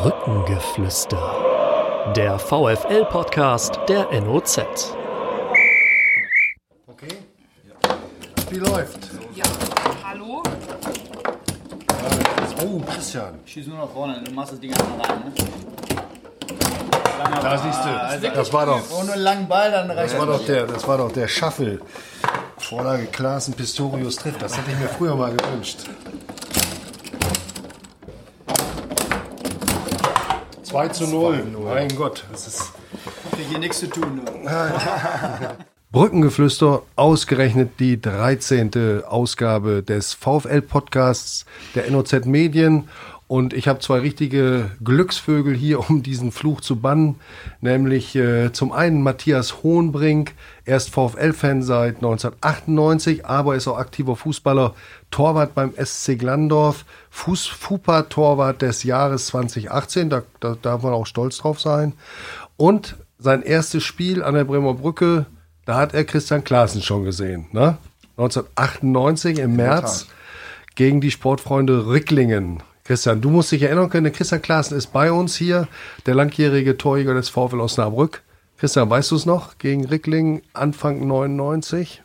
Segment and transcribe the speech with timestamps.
[0.00, 2.12] Brückengeflüster.
[2.14, 4.60] Der VFL-Podcast der NOZ.
[6.86, 7.08] Okay.
[8.42, 9.00] Spiel läuft.
[9.34, 9.42] Ja,
[10.04, 10.44] hallo?
[12.64, 13.40] Oh, Christian.
[13.44, 15.32] Schieß nur nach vorne, du machst das Ding einfach rein, ne?
[17.42, 17.90] Da siehst du.
[18.36, 20.98] Das war doch, Ohne einen langen Ball, dann reicht das war doch der, das war
[20.98, 21.80] doch der Shuffle.
[22.58, 24.42] Vorlage Klaassen Pistorius trifft.
[24.42, 25.80] Das hätte ich mir früher mal gewünscht.
[30.68, 31.46] 2 zu 0.
[31.64, 32.72] Mein Gott, das ist.
[33.48, 34.20] hier nichts zu tun.
[34.22, 34.32] Du.
[35.90, 39.02] Brückengeflüster, ausgerechnet die 13.
[39.04, 42.90] Ausgabe des VfL-Podcasts der NOZ Medien.
[43.28, 47.16] Und ich habe zwei richtige Glücksvögel hier, um diesen Fluch zu bannen.
[47.62, 50.34] Nämlich äh, zum einen Matthias Hohenbrink.
[50.66, 54.74] Er ist VfL-Fan seit 1998, aber ist auch aktiver Fußballer,
[55.10, 56.84] Torwart beim SC Glandorf,
[57.18, 60.08] Fuß-Fupa-Torwart des Jahres 2018.
[60.08, 61.94] Da, da darf man auch stolz drauf sein.
[62.56, 65.26] Und sein erstes Spiel an der Bremer Brücke,
[65.64, 67.46] da hat er Christian Klaassen schon gesehen.
[67.52, 67.76] Ne?
[68.16, 70.06] 1998 im März
[70.76, 72.62] gegen die Sportfreunde Ricklingen.
[72.84, 75.68] Christian, du musst dich erinnern können, Christian Klaassen ist bei uns hier,
[76.06, 78.22] der langjährige Torjäger des VfL Osnabrück.
[78.56, 79.58] Christian, weißt du es noch?
[79.58, 82.02] Gegen Ricklingen Anfang 99?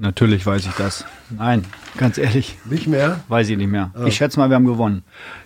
[0.00, 1.04] Natürlich weiß ich das.
[1.28, 1.66] Nein,
[1.98, 3.20] ganz ehrlich, Nicht mehr?
[3.28, 3.90] weiß ich nicht mehr.
[4.06, 5.04] Ich schätze mal, wir haben gewonnen.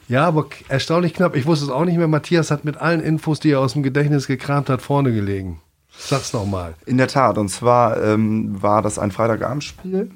[0.08, 1.34] Ja, aber erstaunlich knapp.
[1.34, 2.06] Ich wusste es auch nicht mehr.
[2.06, 5.60] Matthias hat mit allen Infos, die er aus dem Gedächtnis gekramt hat, vorne gelegen.
[5.98, 6.74] Sag's noch mal.
[6.86, 7.36] In der Tat.
[7.36, 10.12] Und zwar ähm, war das ein Freitagabendspiel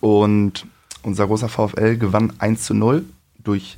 [0.00, 0.66] und
[1.02, 3.04] unser großer VfL gewann 1 zu 0
[3.44, 3.76] durch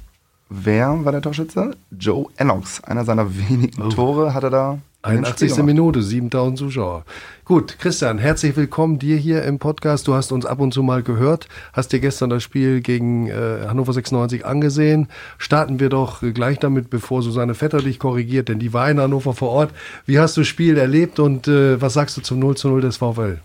[0.48, 1.77] wer war der Torschütze?
[1.91, 2.85] Joe Ennox.
[2.85, 4.79] Einer seiner wenigen Tore hat er da.
[5.05, 5.35] In dem 81.
[5.35, 5.67] Spiel gemacht.
[5.67, 7.05] Minute, 7000 Zuschauer.
[7.45, 10.09] Gut, Christian, herzlich willkommen dir hier im Podcast.
[10.09, 13.67] Du hast uns ab und zu mal gehört, hast dir gestern das Spiel gegen äh,
[13.69, 15.09] Hannover 96 angesehen.
[15.39, 19.35] Starten wir doch gleich damit, bevor Susanne Vetter dich korrigiert, denn die war in Hannover
[19.35, 19.71] vor Ort.
[20.07, 22.81] Wie hast du das Spiel erlebt und äh, was sagst du zum 0 zu 0
[22.81, 23.41] des VfL?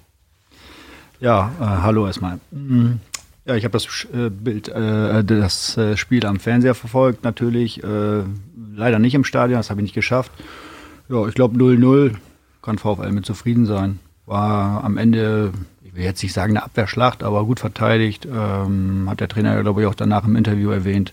[1.20, 2.40] Ja, äh, hallo erstmal.
[2.52, 3.00] Mhm.
[3.46, 7.84] Ja, ich habe das äh, Bild, äh, das äh, Spiel am Fernseher verfolgt, natürlich.
[7.84, 8.22] Äh,
[8.76, 10.32] leider nicht im Stadion, das habe ich nicht geschafft.
[11.10, 12.16] Ja, ich glaube 0-0
[12.62, 14.00] kann VfL mit zufrieden sein.
[14.26, 15.52] War am Ende,
[15.84, 18.28] ich will jetzt nicht sagen eine Abwehrschlacht, aber gut verteidigt.
[18.32, 21.12] Ähm, hat der Trainer, glaube ich, auch danach im Interview erwähnt.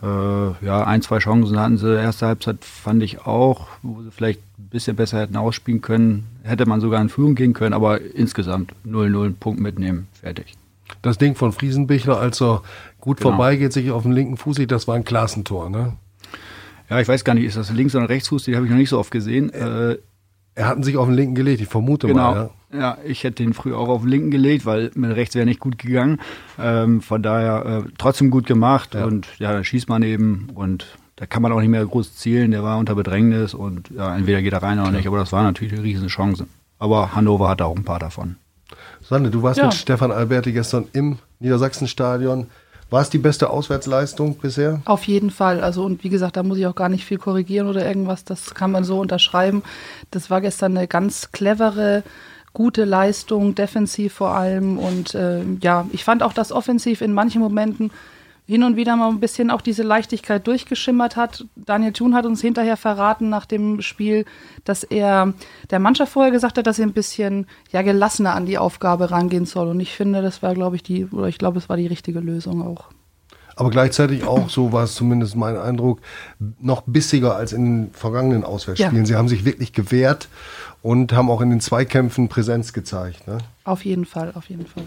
[0.00, 1.96] Äh, ja, ein, zwei Chancen hatten sie.
[2.00, 6.26] Erste Halbzeit fand ich auch, wo sie vielleicht ein bisschen besser hätten ausspielen können.
[6.44, 10.06] Hätte man sogar in Führung gehen können, aber insgesamt 0-0 Punkt mitnehmen.
[10.12, 10.54] Fertig.
[11.00, 12.62] Das Ding von Friesenbichler, als er
[13.00, 13.30] gut Genau.
[13.30, 15.70] vorbeigeht, sich auf den linken Fuß sieht, das war ein Klassentor.
[15.70, 15.94] Ne?
[16.92, 18.44] Ja, ich weiß gar nicht, ist das links oder Rechtsfuß?
[18.44, 19.50] Die habe ich noch nicht so oft gesehen.
[19.52, 19.96] Äh,
[20.54, 22.34] Er hat ihn sich auf den linken gelegt, ich vermute genau.
[22.34, 22.50] mal.
[22.74, 22.78] Ja.
[22.78, 25.60] Ja, ich hätte den früher auch auf den linken gelegt, weil mit rechts wäre nicht
[25.60, 26.20] gut gegangen.
[26.58, 29.06] Ähm, von daher äh, trotzdem gut gemacht Ja.
[29.06, 30.86] und ja, dann schießt man eben und
[31.16, 32.50] da kann man auch nicht mehr groß zielen.
[32.50, 35.06] Der war unter Bedrängnis und ja, entweder geht er rein oder nicht.
[35.06, 36.46] Aber das war natürlich eine riesen Chance.
[36.78, 38.36] Aber Hannover hatte auch ein paar davon.
[39.00, 39.64] Sanne, du warst Ja.
[39.66, 42.46] mit Stefan Alberti gestern im Niedersachsenstadion.
[42.92, 44.82] War es die beste Auswärtsleistung bisher?
[44.84, 45.62] Auf jeden Fall.
[45.62, 48.22] Also, und wie gesagt, da muss ich auch gar nicht viel korrigieren oder irgendwas.
[48.24, 49.62] Das kann man so unterschreiben.
[50.10, 52.02] Das war gestern eine ganz clevere,
[52.52, 54.76] gute Leistung, defensiv vor allem.
[54.76, 57.90] Und äh, ja, ich fand auch, dass offensiv in manchen Momenten
[58.52, 61.46] hin und wieder mal ein bisschen auch diese Leichtigkeit durchgeschimmert hat.
[61.56, 64.26] Daniel Thun hat uns hinterher verraten nach dem Spiel,
[64.64, 65.32] dass er
[65.70, 69.46] der Mannschaft vorher gesagt hat, dass er ein bisschen ja, gelassener an die Aufgabe rangehen
[69.46, 69.68] soll.
[69.68, 72.20] Und ich finde, das war, glaube ich, die, oder ich glaube, es war die richtige
[72.20, 72.90] Lösung auch.
[73.56, 76.00] Aber gleichzeitig auch, so war es zumindest mein Eindruck,
[76.60, 79.04] noch bissiger als in den vergangenen Auswärtsspielen.
[79.04, 79.06] Ja.
[79.06, 80.28] Sie haben sich wirklich gewehrt
[80.82, 83.26] und haben auch in den Zweikämpfen Präsenz gezeigt.
[83.26, 83.38] Ne?
[83.64, 84.84] Auf jeden Fall, auf jeden Fall.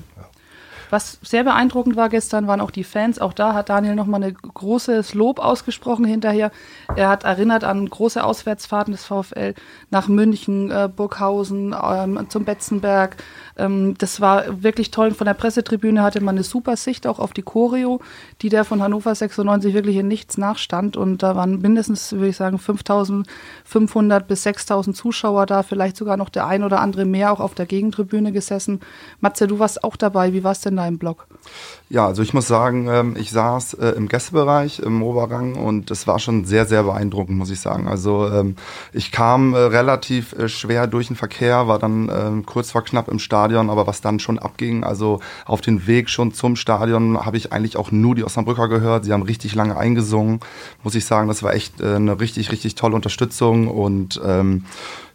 [0.95, 3.19] Was sehr beeindruckend war gestern, waren auch die Fans.
[3.19, 6.51] Auch da hat Daniel nochmal ein großes Lob ausgesprochen hinterher.
[6.95, 9.55] Er hat erinnert an große Auswärtsfahrten des VfL
[9.89, 13.17] nach München, äh, Burghausen, ähm, zum Betzenberg.
[13.57, 15.11] Ähm, das war wirklich toll.
[15.11, 17.99] Von der Pressetribüne hatte man eine super Sicht auch auf die Choreo,
[18.41, 20.95] die der von Hannover 96 wirklich in nichts nachstand.
[20.95, 26.29] Und da waren mindestens, würde ich sagen, 5500 bis 6000 Zuschauer da, vielleicht sogar noch
[26.29, 28.79] der ein oder andere mehr auch auf der Gegentribüne gesessen.
[29.19, 30.31] Matze, du warst auch dabei.
[30.31, 31.27] Wie war es denn da im Blog?
[31.89, 36.07] Ja, also ich muss sagen, ähm, ich saß äh, im Gästebereich im Oberrang und es
[36.07, 37.87] war schon sehr, sehr beeindruckend, muss ich sagen.
[37.87, 38.55] Also ähm,
[38.91, 43.07] ich kam äh, relativ äh, schwer durch den Verkehr, war dann ähm, kurz vor knapp
[43.07, 47.37] im Stadion, aber was dann schon abging, also auf den Weg schon zum Stadion habe
[47.37, 49.05] ich eigentlich auch nur die Osnabrücker gehört.
[49.05, 50.39] Sie haben richtig lange eingesungen,
[50.83, 51.27] muss ich sagen.
[51.27, 54.19] Das war echt eine richtig, richtig tolle Unterstützung und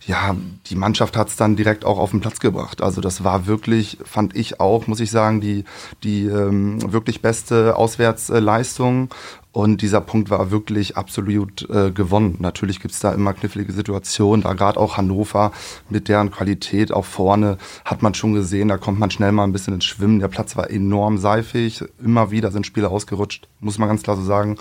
[0.07, 0.35] ja,
[0.67, 2.81] die Mannschaft hat es dann direkt auch auf den Platz gebracht.
[2.81, 5.65] Also das war wirklich, fand ich auch, muss ich sagen, die,
[6.03, 9.11] die ähm, wirklich beste Auswärtsleistung.
[9.53, 12.37] Und dieser Punkt war wirklich absolut äh, gewonnen.
[12.39, 15.51] Natürlich gibt es da immer knifflige Situationen, da gerade auch Hannover
[15.89, 19.53] mit deren Qualität auch vorne hat man schon gesehen, da kommt man schnell mal ein
[19.53, 20.21] bisschen ins Schwimmen.
[20.21, 24.23] Der Platz war enorm seifig, immer wieder sind Spiele ausgerutscht, muss man ganz klar so
[24.23, 24.57] sagen.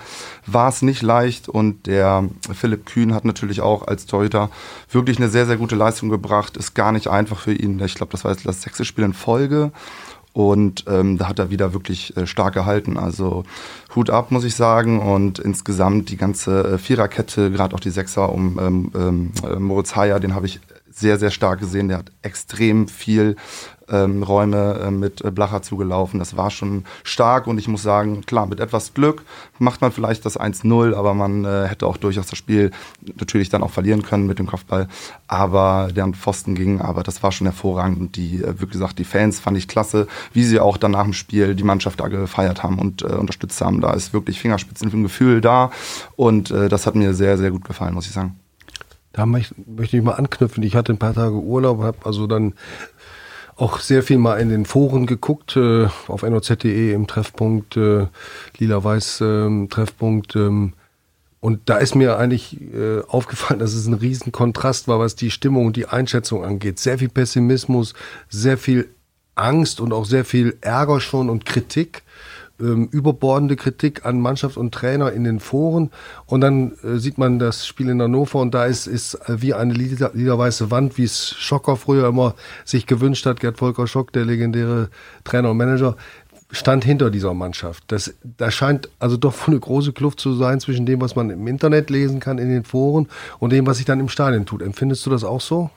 [0.48, 4.50] War es nicht leicht und der Philipp Kühn hat natürlich auch als Torhüter
[4.90, 6.58] wirklich eine sehr, sehr gute Leistung gebracht.
[6.58, 7.80] Ist gar nicht einfach für ihn.
[7.80, 9.72] Ich glaube, das war jetzt das sechste Spiel in Folge.
[10.34, 12.98] Und ähm, da hat er wieder wirklich äh, stark gehalten.
[12.98, 13.44] Also
[13.96, 15.00] Hut ab, muss ich sagen.
[15.00, 19.96] Und insgesamt die ganze äh, Viererkette, gerade auch die Sechser um ähm, ähm, äh, Moritz
[19.96, 20.60] Heyer, den habe ich
[20.92, 21.88] sehr, sehr stark gesehen.
[21.88, 23.36] Der hat extrem viel
[23.92, 26.20] ähm, Räume äh, mit Blacher zugelaufen.
[26.20, 29.24] Das war schon stark und ich muss sagen, klar, mit etwas Glück
[29.58, 32.72] macht man vielleicht das 1-0, aber man äh, hätte auch durchaus das Spiel
[33.02, 34.88] natürlich dann auch verlieren können mit dem Kopfball.
[35.28, 39.00] Aber der an Pfosten ging, aber das war schon hervorragend und die, äh, wie gesagt,
[39.00, 42.08] die Fans fand ich klasse, wie sie auch dann nach dem Spiel die Mannschaft da
[42.08, 43.82] gefeiert haben und äh, unterstützt haben.
[43.82, 45.72] Da ist wirklich Fingerspitzen im Gefühl da
[46.16, 48.40] und äh, das hat mir sehr, sehr gut gefallen, muss ich sagen.
[49.12, 49.56] Da möchte
[49.98, 50.64] ich mal anknüpfen.
[50.64, 52.54] Ich hatte ein paar Tage Urlaub, habe also dann
[53.60, 58.08] auch sehr viel mal in den Foren geguckt, äh, auf noz.de im Treffpunkt, äh,
[58.58, 60.36] lila-weiß äh, Treffpunkt.
[60.36, 60.74] Ähm,
[61.42, 65.32] und da ist mir eigentlich äh, aufgefallen, dass es ein riesen Kontrast war, was die
[65.32, 66.80] Stimmung und die Einschätzung angeht.
[66.80, 67.94] Sehr viel Pessimismus,
[68.30, 68.90] sehr viel
[69.36, 72.04] Angst und auch sehr viel Ärger schon und Kritik
[72.60, 75.92] ähm, überbordende Kritik an Mannschaft und Trainer in den Foren.
[76.26, 79.54] Und dann äh, sieht man das Spiel in Hannover und da ist, ist äh, wie
[79.54, 82.36] eine lieder, liederweiße Wand, wie es Schocker früher immer
[82.66, 84.90] sich gewünscht hat, Gerd Volker Schock, der legendäre
[85.24, 85.96] Trainer und Manager,
[86.52, 87.84] stand hinter dieser Mannschaft.
[87.88, 91.46] Das, da scheint also doch eine große Kluft zu sein zwischen dem, was man im
[91.48, 93.08] Internet lesen kann, in den Foren
[93.40, 94.62] und dem, was sich dann im Stadion tut.
[94.62, 95.70] Empfindest du das auch so?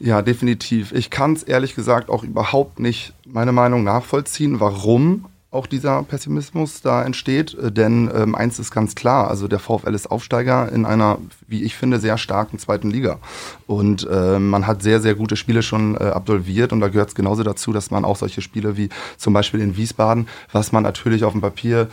[0.00, 0.92] Ja, definitiv.
[0.92, 6.82] Ich kann es ehrlich gesagt auch überhaupt nicht meine Meinung nachvollziehen, warum auch dieser Pessimismus
[6.82, 7.54] da entsteht.
[7.54, 11.62] Äh, denn ähm, eins ist ganz klar, also der VfL ist Aufsteiger in einer, wie
[11.62, 13.18] ich finde, sehr starken zweiten Liga.
[13.66, 17.14] Und äh, man hat sehr, sehr gute Spiele schon äh, absolviert und da gehört es
[17.14, 21.24] genauso dazu, dass man auch solche Spiele wie zum Beispiel in Wiesbaden, was man natürlich
[21.24, 21.88] auf dem Papier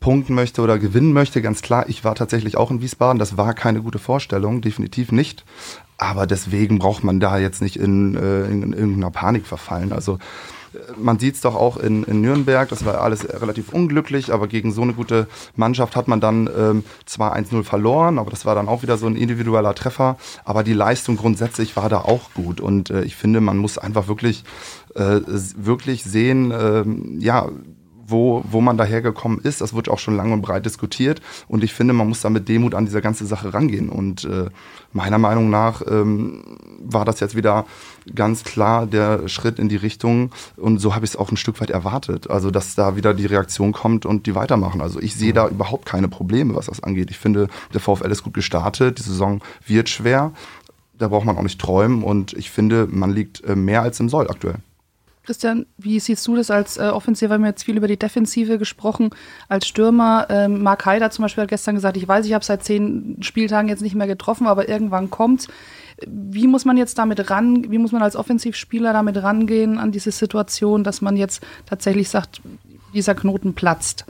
[0.00, 1.88] punkten möchte oder gewinnen möchte, ganz klar.
[1.88, 3.18] Ich war tatsächlich auch in Wiesbaden.
[3.18, 5.44] Das war keine gute Vorstellung, definitiv nicht.
[5.98, 9.92] Aber deswegen braucht man da jetzt nicht in, äh, in, in irgendeiner Panik verfallen.
[9.92, 10.18] Also
[10.96, 14.72] man sieht es doch auch in, in, Nürnberg, das war alles relativ unglücklich, aber gegen
[14.72, 18.68] so eine gute Mannschaft hat man dann ähm, zwar 1-0 verloren, aber das war dann
[18.68, 22.90] auch wieder so ein individueller Treffer, aber die Leistung grundsätzlich war da auch gut und
[22.90, 24.44] äh, ich finde, man muss einfach wirklich,
[24.94, 25.20] äh,
[25.56, 26.84] wirklich sehen, äh,
[27.18, 27.48] ja,
[28.08, 29.60] wo, wo man dahergekommen ist.
[29.60, 31.20] Das wird auch schon lang und breit diskutiert.
[31.48, 33.88] Und ich finde, man muss da mit Demut an diese ganze Sache rangehen.
[33.88, 34.46] Und äh,
[34.92, 36.42] meiner Meinung nach ähm,
[36.92, 37.66] war das jetzt wieder
[38.14, 40.30] ganz klar der Schritt in die Richtung.
[40.56, 42.30] Und so habe ich es auch ein Stück weit erwartet.
[42.30, 44.80] Also, dass da wieder die Reaktion kommt und die weitermachen.
[44.80, 47.10] Also, ich sehe da überhaupt keine Probleme, was das angeht.
[47.10, 48.98] Ich finde, der VfL ist gut gestartet.
[48.98, 50.32] Die Saison wird schwer.
[50.98, 52.02] Da braucht man auch nicht träumen.
[52.02, 54.56] Und ich finde, man liegt äh, mehr als im Soll aktuell.
[55.26, 57.30] Christian, wie siehst du das als äh, Offensive?
[57.30, 59.10] Wir haben jetzt viel über die Defensive gesprochen.
[59.48, 62.62] Als Stürmer, ähm, Mark Haider zum Beispiel hat gestern gesagt, ich weiß, ich habe seit
[62.62, 65.48] zehn Spieltagen jetzt nicht mehr getroffen, aber irgendwann kommt's.
[66.06, 70.10] Wie muss man jetzt damit ran, wie muss man als Offensivspieler damit rangehen an diese
[70.10, 72.42] Situation, dass man jetzt tatsächlich sagt,
[72.92, 74.04] dieser Knoten platzt?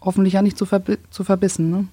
[0.00, 1.86] Hoffentlich ja nicht zu, verbi zu verbissen, ne?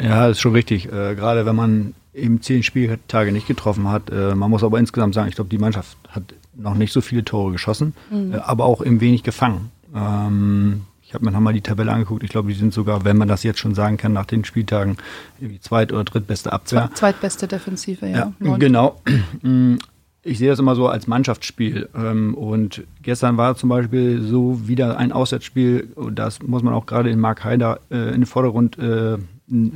[0.00, 0.86] Ja, ist schon richtig.
[0.86, 4.10] Äh, gerade wenn man eben zehn Spieltage nicht getroffen hat.
[4.10, 6.22] Äh, man muss aber insgesamt sagen, ich glaube, die Mannschaft hat
[6.54, 8.34] noch nicht so viele Tore geschossen, mhm.
[8.34, 9.70] äh, aber auch eben wenig gefangen.
[9.94, 12.22] Ähm, ich habe mir nochmal die Tabelle angeguckt.
[12.22, 14.96] Ich glaube, die sind sogar, wenn man das jetzt schon sagen kann, nach den Spieltagen
[15.40, 16.88] die zweit- oder drittbeste Abwehr.
[16.94, 18.32] Zweitbeste Defensive, ja.
[18.40, 18.98] ja genau.
[20.24, 21.88] Ich sehe das immer so als Mannschaftsspiel.
[21.96, 27.10] Ähm, und gestern war zum Beispiel so wieder ein Auswärtsspiel, das muss man auch gerade
[27.10, 29.18] in Mark Heider äh, in den Vordergrund äh,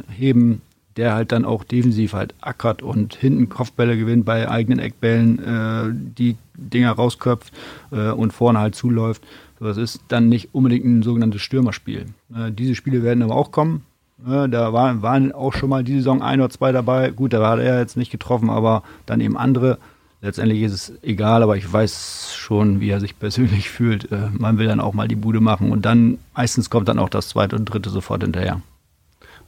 [0.08, 0.62] heben
[0.96, 5.90] der halt dann auch defensiv halt ackert und hinten Kopfbälle gewinnt bei eigenen Eckbällen, äh,
[5.92, 7.52] die Dinger rausköpft
[7.92, 9.22] äh, und vorne halt zuläuft.
[9.60, 12.06] Das ist dann nicht unbedingt ein sogenanntes Stürmerspiel.
[12.34, 13.84] Äh, diese Spiele werden aber auch kommen.
[14.26, 17.10] Äh, da waren, waren auch schon mal die Saison ein oder zwei dabei.
[17.10, 19.78] Gut, da hat er jetzt nicht getroffen, aber dann eben andere.
[20.22, 24.10] Letztendlich ist es egal, aber ich weiß schon, wie er sich persönlich fühlt.
[24.12, 27.10] Äh, man will dann auch mal die Bude machen und dann meistens kommt dann auch
[27.10, 28.60] das zweite und dritte sofort hinterher.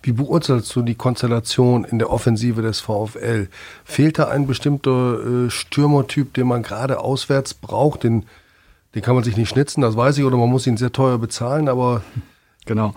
[0.03, 3.49] Wie beurteilst du die Konstellation in der Offensive des VfL?
[3.85, 8.05] Fehlt da ein bestimmter äh, Stürmertyp, den man gerade auswärts braucht?
[8.05, 8.25] Den,
[8.95, 11.18] den kann man sich nicht schnitzen, das weiß ich, oder man muss ihn sehr teuer
[11.18, 12.02] bezahlen, aber.
[12.66, 12.92] Genau.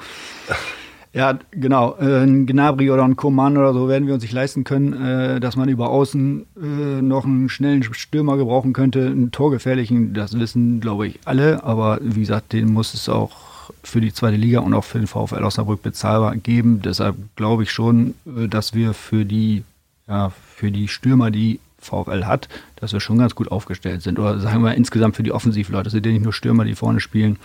[1.13, 1.93] Ja, genau.
[1.95, 5.55] Ein Gnabry oder ein Coman oder so werden wir uns nicht leisten können, äh, dass
[5.55, 11.07] man über außen äh, noch einen schnellen Stürmer gebrauchen könnte, einen torgefährlichen, das wissen, glaube
[11.07, 11.63] ich, alle.
[11.63, 13.31] Aber wie gesagt, den muss es auch
[13.71, 16.81] auch für die zweite Liga und auch für den VfL Osnabrück bezahlbar geben.
[16.81, 19.63] Deshalb glaube ich schon, äh, dass wir für die,
[20.07, 22.47] ja, für die Stürmer, die VfL hat,
[22.77, 24.19] dass wir schon ganz gut aufgestellt sind.
[24.19, 25.83] Oder sagen wir insgesamt für die Offensivleute.
[25.85, 27.37] Das sind ja nicht nur Stürmer, die vorne spielen.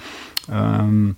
[0.51, 1.17] Ähm,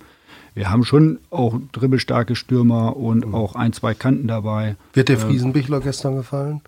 [0.55, 3.35] wir haben schon auch dribbelstarke Stürmer und Mhm.
[3.35, 4.77] auch ein, zwei Kanten dabei.
[4.95, 6.63] Wird der Friesenbichler gestern gefallen?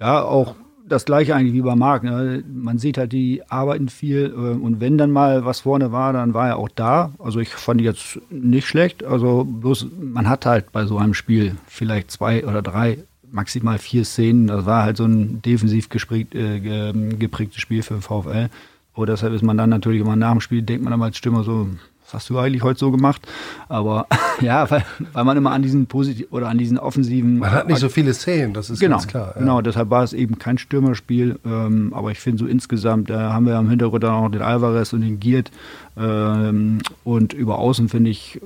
[0.00, 0.54] Ja, auch
[0.88, 2.04] das gleiche eigentlich wie bei Marc.
[2.04, 2.44] Ne?
[2.48, 6.32] Man sieht halt, die arbeiten viel äh, und wenn dann mal was vorne war, dann
[6.32, 7.10] war er auch da.
[7.18, 9.02] Also ich fand die jetzt nicht schlecht.
[9.04, 12.98] Also bloß, man hat halt bei so einem Spiel vielleicht zwei oder drei,
[13.30, 14.46] maximal vier Szenen.
[14.46, 18.48] Das war halt so ein defensiv gesprägt, äh, ge- geprägtes Spiel für den VfL.
[18.94, 21.44] Und deshalb ist man dann natürlich immer nach dem Spiel, denkt man dann als Stürmer
[21.44, 21.68] so,
[22.04, 23.26] was hast du eigentlich heute so gemacht?
[23.68, 24.06] Aber
[24.40, 27.80] ja, weil, weil man immer an diesen positiv oder an diesen offensiven Man hat nicht
[27.80, 29.32] so viele Szenen, das ist Genau, ganz klar.
[29.34, 29.40] ja.
[29.40, 31.38] genau, deshalb war es eben kein Stürmerspiel.
[31.44, 34.92] Ähm, aber ich finde so insgesamt, da haben wir im Hintergrund dann auch den Alvarez
[34.92, 35.50] und den Giert.
[35.96, 38.40] Ähm, und über Außen, finde ich,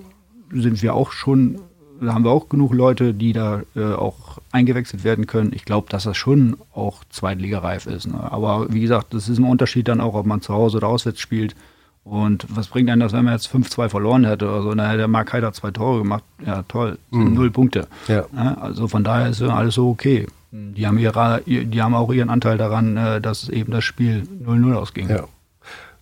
[0.53, 1.61] sind wir auch schon,
[2.00, 5.52] da haben wir auch genug Leute, die da äh, auch eingewechselt werden können.
[5.54, 8.07] Ich glaube, dass das schon auch zweitligareif ist.
[8.09, 8.19] Ne?
[8.21, 11.21] Aber wie gesagt, das ist ein Unterschied dann auch, ob man zu Hause oder auswärts
[11.21, 11.54] spielt.
[12.02, 14.75] Und was bringt einem das, wenn man jetzt 5-2 verloren hätte oder so?
[14.75, 16.25] Dann hätte der Mark Heider zwei Tore gemacht.
[16.45, 16.99] Ja, toll.
[17.11, 17.87] Sind Null Punkte.
[18.09, 18.25] Ja.
[18.35, 20.26] Also von daher ist alles so okay.
[20.52, 24.75] Die haben, ihre, die haben auch ihren Anteil daran, äh, dass eben das Spiel 0-0
[24.75, 25.09] ausging.
[25.09, 25.25] Ja.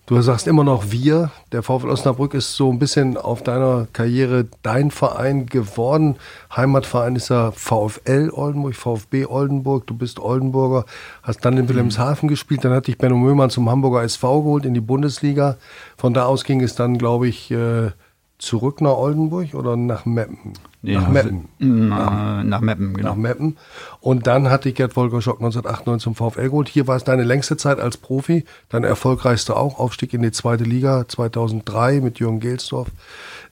[0.09, 1.29] Du sagst immer noch wir.
[1.51, 6.15] Der VfL Osnabrück ist so ein bisschen auf deiner Karriere dein Verein geworden.
[6.55, 9.85] Heimatverein ist ja VfL Oldenburg, VfB Oldenburg.
[9.85, 10.85] Du bist Oldenburger,
[11.21, 12.65] hast dann in Wilhelmshaven gespielt.
[12.65, 15.57] Dann hat dich Benno Möhmann zum Hamburger SV geholt in die Bundesliga.
[15.95, 17.91] Von da aus ging es dann, glaube ich, äh,
[18.39, 20.53] zurück nach Oldenburg oder nach Meppen?
[20.81, 21.49] Nee, nach Meppen.
[21.59, 23.09] Nach, nach Meppen, genau.
[23.09, 23.57] nach Meppen.
[23.99, 26.69] Und dann hatte ich Gerd Volker Schock 1998 zum VfL geholt.
[26.69, 30.63] Hier war es deine längste Zeit als Profi, deine erfolgreichste auch, Aufstieg in die zweite
[30.63, 32.87] Liga 2003 mit Jürgen Gelsdorf.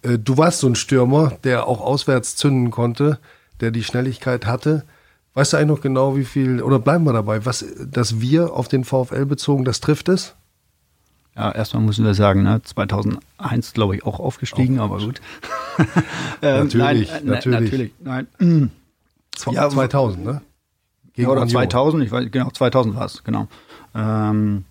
[0.04, 3.20] Äh, Du warst so ein Stürmer, der auch auswärts zünden konnte,
[3.60, 4.86] der die Schnelligkeit hatte.
[5.34, 8.70] Weißt du eigentlich noch genau, wie viel, oder bleiben wir dabei, was das wir auf
[8.70, 10.37] den VfL bezogen, das trifft es?
[11.38, 15.22] Ja, erstmal müssen wir sagen, ne, 2001 glaube ich auch aufgestiegen, aber gut.
[16.42, 17.92] Ähm, Natürlich, nein, äh, natürlich.
[18.04, 18.72] Nein, nein.
[19.38, 20.42] Zw- Ja, 2000, ne?
[21.14, 21.52] Gegen Ja, oder Union.
[21.54, 23.48] 2000, ich weiß, genau, 2000 war es, genau.
[23.94, 24.66] Ähm,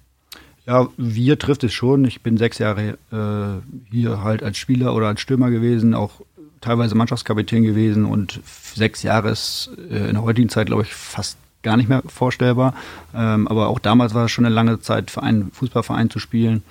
[0.66, 2.04] ja, wir trifft es schon.
[2.04, 6.22] Ich bin sechs Jahre äh, hier halt als Spieler oder als Stürmer gewesen, auch
[6.60, 8.40] teilweise Mannschaftskapitän gewesen und
[8.74, 12.72] sechs Jahre ist äh, in der heutigen Zeit, glaube ich, fast gar nicht mehr vorstellbar.
[13.14, 16.62] Ähm, aber auch damals war es schon eine lange Zeit, für einen Fußballverein zu spielen.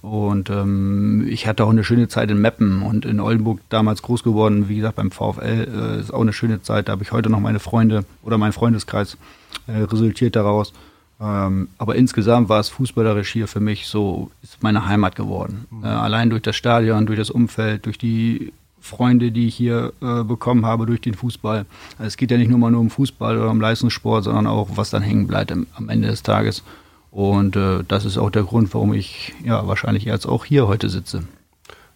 [0.00, 4.22] Und ähm, ich hatte auch eine schöne Zeit in Meppen und in Oldenburg damals groß
[4.22, 4.68] geworden.
[4.68, 6.88] Wie gesagt, beim VfL äh, ist auch eine schöne Zeit.
[6.88, 9.18] Da habe ich heute noch meine Freunde oder mein Freundeskreis
[9.66, 10.72] äh, resultiert daraus.
[11.20, 15.66] Ähm, aber insgesamt war es fußballerisch hier für mich so, ist meine Heimat geworden.
[15.82, 18.52] Äh, allein durch das Stadion, durch das Umfeld, durch die
[18.84, 21.64] Freunde, die ich hier äh, bekommen habe durch den Fußball.
[21.96, 24.68] Also es geht ja nicht nur mal nur um Fußball oder um Leistungssport, sondern auch,
[24.74, 26.62] was dann hängen bleibt am, am Ende des Tages.
[27.10, 30.90] Und äh, das ist auch der Grund, warum ich ja wahrscheinlich jetzt auch hier heute
[30.90, 31.22] sitze.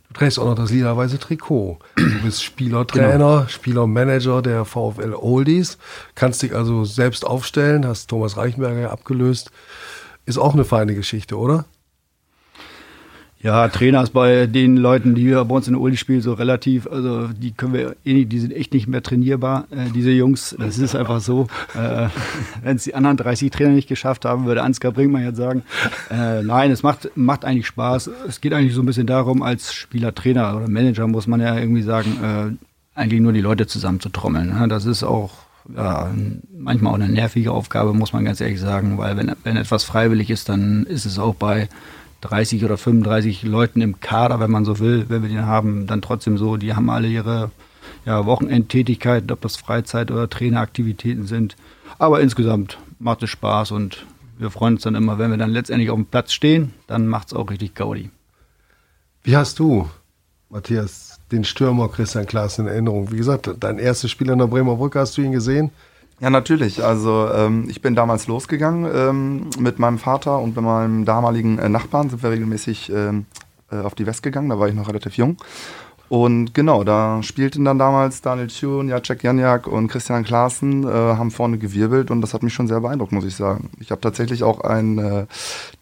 [0.08, 1.78] Du trägst auch noch das lila-weiße Trikot.
[1.96, 5.76] Du bist Spielertrainer, Spielermanager der VfL Oldies.
[6.14, 9.50] Kannst dich also selbst aufstellen, hast Thomas Reichenberger ja abgelöst.
[10.24, 11.66] Ist auch eine feine Geschichte, oder?
[13.40, 16.32] Ja, Trainer ist bei den Leuten, die wir bei uns in der Uli spielen, so
[16.32, 20.10] relativ, also die können wir eh nicht, die sind echt nicht mehr trainierbar, äh, diese
[20.10, 20.56] Jungs.
[20.58, 21.46] Das ist einfach so.
[21.74, 22.08] Äh,
[22.62, 25.62] Wenn es die anderen 30 Trainer nicht geschafft haben, würde Ansgar Brinkmann jetzt sagen.
[26.10, 28.10] Äh, nein, es macht, macht eigentlich Spaß.
[28.26, 31.56] Es geht eigentlich so ein bisschen darum, als Spieler, Trainer oder Manager muss man ja
[31.56, 34.58] irgendwie sagen, äh, eigentlich nur die Leute zusammenzutrommeln.
[34.58, 34.66] Ne?
[34.66, 35.30] Das ist auch
[35.76, 36.10] ja,
[36.56, 40.30] manchmal auch eine nervige Aufgabe, muss man ganz ehrlich sagen, weil wenn, wenn etwas freiwillig
[40.30, 41.68] ist, dann ist es auch bei
[42.20, 46.02] 30 oder 35 Leuten im Kader, wenn man so will, wenn wir den haben, dann
[46.02, 47.50] trotzdem so, die haben alle ihre
[48.04, 51.56] ja, Wochenendtätigkeiten, ob das Freizeit- oder Traineraktivitäten sind.
[51.98, 54.06] Aber insgesamt macht es Spaß und
[54.38, 57.28] wir freuen uns dann immer, wenn wir dann letztendlich auf dem Platz stehen, dann macht
[57.28, 58.10] es auch richtig Gaudi.
[59.22, 59.88] Wie hast du,
[60.48, 63.10] Matthias, den Stürmer Christian Klaas in Erinnerung?
[63.12, 65.70] Wie gesagt, dein erstes Spiel an der Bremer Brücke, hast du ihn gesehen?
[66.20, 66.82] Ja, natürlich.
[66.84, 71.68] Also ähm, ich bin damals losgegangen ähm, mit meinem Vater und mit meinem damaligen äh,
[71.68, 73.26] Nachbarn sind wir regelmäßig ähm,
[73.70, 74.48] äh, auf die West gegangen.
[74.48, 75.36] Da war ich noch relativ jung.
[76.08, 81.30] Und genau, da spielten dann damals Daniel Thun, Jacek Janjak und Christian Klaassen, äh, haben
[81.30, 83.70] vorne gewirbelt und das hat mich schon sehr beeindruckt, muss ich sagen.
[83.78, 85.26] Ich habe tatsächlich auch ein äh,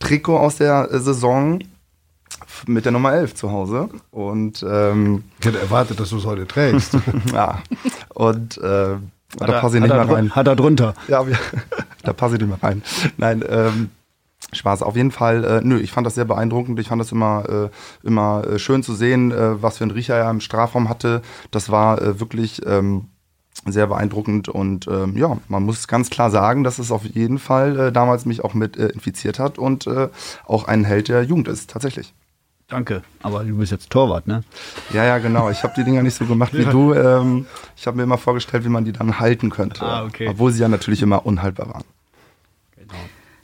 [0.01, 1.61] Trikot aus der äh, Saison
[2.67, 6.47] mit der Nummer 11 zu Hause und ähm, Ich hätte erwartet, dass du es heute
[6.47, 6.99] trägst.
[7.33, 7.61] ja,
[8.09, 8.97] und äh,
[9.39, 10.31] da er- passe ich nicht hat, mehr rein.
[10.35, 10.95] hat er drunter.
[11.09, 11.25] Ja,
[12.05, 12.83] da passe ich nicht mehr rein.
[13.17, 13.91] Nein, ähm,
[14.53, 14.83] Spaß.
[14.83, 16.79] Auf jeden Fall, äh, nö, ich fand das sehr beeindruckend.
[16.79, 20.15] Ich fand das immer, äh, immer äh, schön zu sehen, äh, was für ein Riecher
[20.15, 21.23] er im Strafraum hatte.
[21.51, 23.07] Das war äh, wirklich ähm,
[23.67, 27.79] sehr beeindruckend und ähm, ja, man muss ganz klar sagen, dass es auf jeden Fall
[27.81, 29.89] äh, damals mich auch mit infiziert hat und
[30.47, 32.15] auch ein Held der Jugend ist, tatsächlich.
[32.69, 34.43] Danke, aber du bist jetzt Torwart, ne?
[34.93, 35.51] Ja, ja, genau.
[35.51, 36.93] Ich habe die Dinger nicht so gemacht wie du.
[36.95, 37.47] Ähm,
[37.77, 39.83] ich habe mir immer vorgestellt, wie man die dann halten könnte.
[39.85, 40.27] Ah, okay.
[40.29, 41.85] Obwohl sie ja natürlich immer unhaltbar waren.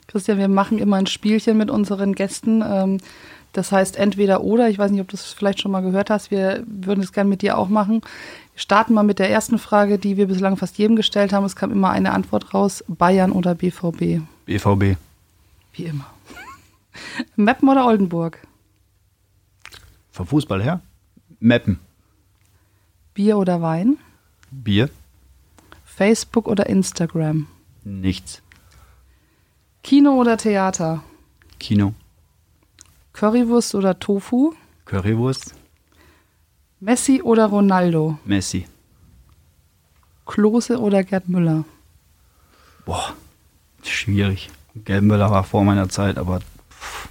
[0.07, 2.61] Christian, wir machen immer ein Spielchen mit unseren Gästen.
[2.67, 2.99] Ähm,
[3.53, 4.69] das heißt entweder oder.
[4.69, 6.29] Ich weiß nicht, ob du es vielleicht schon mal gehört hast.
[6.29, 8.01] Wir würden es gerne mit dir auch machen.
[8.01, 11.45] Wir starten mal mit der ersten Frage, die wir bislang fast jedem gestellt haben.
[11.45, 14.21] Es kam immer eine Antwort raus: Bayern oder BVB?
[14.45, 14.97] BVB.
[15.71, 16.07] Wie immer.
[17.37, 18.39] Meppen oder Oldenburg?
[20.13, 20.79] Vom Fußball her?
[21.39, 21.79] Meppen.
[23.15, 23.97] Bier oder Wein?
[24.51, 24.89] Bier?
[25.85, 27.47] Facebook oder Instagram?
[27.83, 28.43] Nichts.
[29.81, 31.03] Kino oder Theater?
[31.59, 31.95] Kino?
[33.13, 34.53] Currywurst oder Tofu?
[34.85, 35.55] Currywurst?
[36.79, 38.19] Messi oder Ronaldo?
[38.23, 38.67] Messi.
[40.27, 41.65] Klose oder Gerd Müller?
[42.85, 43.15] Boah,
[43.81, 44.51] schwierig.
[44.75, 46.39] Gelbmüller war vor meiner Zeit, aber
[46.69, 47.09] pff,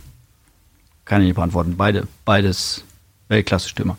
[1.05, 1.77] kann ich nicht beantworten.
[1.77, 2.85] Beide, beides
[3.29, 3.97] Weltklasse-Stürmer.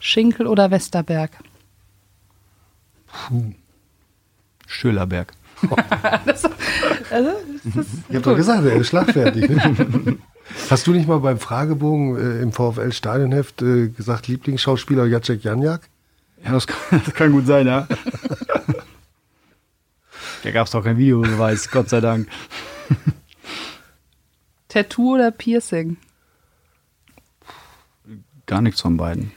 [0.00, 1.30] Schinkel oder Westerberg?
[4.66, 5.32] Schölerberg.
[7.10, 7.30] Also,
[7.64, 9.50] Ich habe doch gesagt, er ist schlagfertig.
[10.70, 15.88] Hast du nicht mal beim Fragebogen äh, im VfL Stadionheft äh, gesagt, Lieblingsschauspieler Jacek Janjak?
[16.44, 17.88] Ja, das kann, das kann gut sein, ja.
[20.42, 22.28] da gab es doch kein Videobeweis, Gott sei Dank.
[24.68, 25.96] Tattoo oder Piercing?
[28.48, 29.30] Gar nichts von beiden.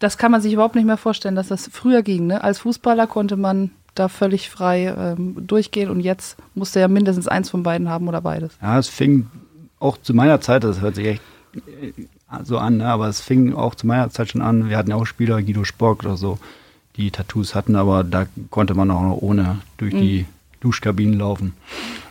[0.00, 2.26] Das kann man sich überhaupt nicht mehr vorstellen, dass das früher ging.
[2.26, 2.42] Ne?
[2.42, 7.50] Als Fußballer konnte man da völlig frei ähm, durchgehen und jetzt musste er mindestens eins
[7.50, 8.52] von beiden haben oder beides.
[8.60, 9.28] Ja, es fing
[9.78, 11.22] auch zu meiner Zeit, das hört sich echt
[11.54, 11.92] äh,
[12.42, 12.86] so an, ne?
[12.86, 14.68] aber es fing auch zu meiner Zeit schon an.
[14.68, 16.38] Wir hatten ja auch Spieler, Guido Spock oder so,
[16.96, 20.26] die Tattoos hatten, aber da konnte man auch noch ohne durch die
[20.62, 21.54] Duschkabinen laufen.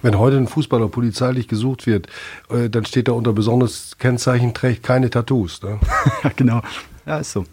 [0.02, 2.08] Wenn heute ein Fußballer polizeilich gesucht wird,
[2.50, 5.62] äh, dann steht da unter besonderes Kennzeichen, trägt keine Tattoos.
[5.62, 5.80] Ne?
[6.36, 6.62] genau.
[7.06, 7.46] Ja, ist so.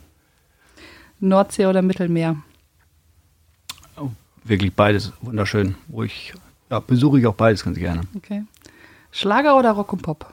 [1.21, 2.37] Nordsee oder Mittelmeer?
[4.45, 5.75] Wirklich beides wunderschön.
[5.89, 6.33] Wo ich,
[6.71, 8.03] ja, besuche ich auch beides ganz gerne.
[8.17, 8.45] Okay.
[9.11, 10.33] Schlager oder Rock und Pop?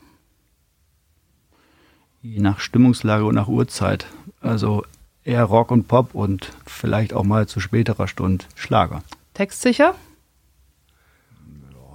[2.22, 4.08] Je nach Stimmungslage und nach Uhrzeit.
[4.42, 4.84] Also
[5.26, 9.04] eher Rock und Pop und vielleicht auch mal zu späterer Stunde Schlager.
[9.34, 9.96] Textsicher?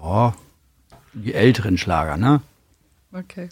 [0.03, 0.33] Oh,
[1.13, 2.41] die älteren Schlager, ne?
[3.13, 3.49] Okay.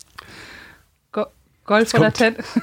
[1.13, 1.27] Go
[1.65, 2.13] Golf oder.
[2.13, 2.47] Tennis?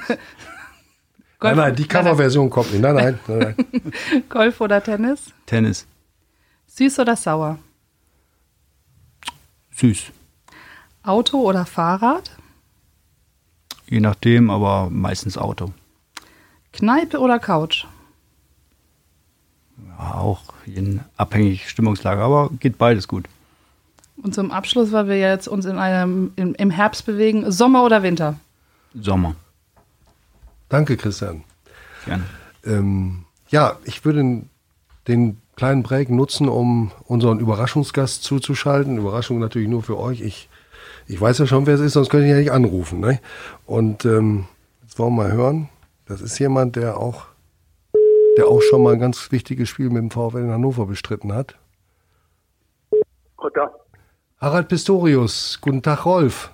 [1.38, 2.80] Nein, nein, die Coverversion kommt nicht.
[2.80, 4.24] Nein, nein, nein, nein.
[4.28, 5.32] Golf oder Tennis?
[5.44, 5.86] Tennis.
[6.66, 7.58] Süß oder sauer?
[9.72, 10.12] Süß.
[11.02, 12.30] Auto oder Fahrrad?
[13.86, 15.72] Je nachdem, aber meistens Auto.
[16.72, 17.86] Kneipe oder Couch?
[19.86, 23.28] Ja, auch in abhängig Stimmungslage, aber geht beides gut.
[24.26, 28.02] Und zum Abschluss, weil wir jetzt uns in einem, im, im Herbst bewegen, Sommer oder
[28.02, 28.34] Winter?
[28.92, 29.36] Sommer.
[30.68, 31.44] Danke, Christian.
[32.06, 32.24] Gerne.
[32.64, 34.42] Ähm, ja, ich würde
[35.06, 38.98] den kleinen Break nutzen, um unseren Überraschungsgast zuzuschalten.
[38.98, 40.22] Überraschung natürlich nur für euch.
[40.22, 40.48] Ich,
[41.06, 42.98] ich weiß ja schon, wer es ist, sonst könnte ich ja nicht anrufen.
[42.98, 43.20] Ne?
[43.64, 44.46] Und ähm,
[44.82, 45.68] jetzt wollen wir mal hören.
[46.06, 47.26] Das ist jemand, der auch,
[48.36, 51.54] der auch schon mal ein ganz wichtiges Spiel mit dem VfL in Hannover bestritten hat.
[53.36, 53.85] Guten Tag.
[54.38, 56.50] Harald Pistorius, guten Tag, Rolf.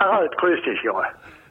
[0.00, 1.04] Harald, grüß dich, Junge.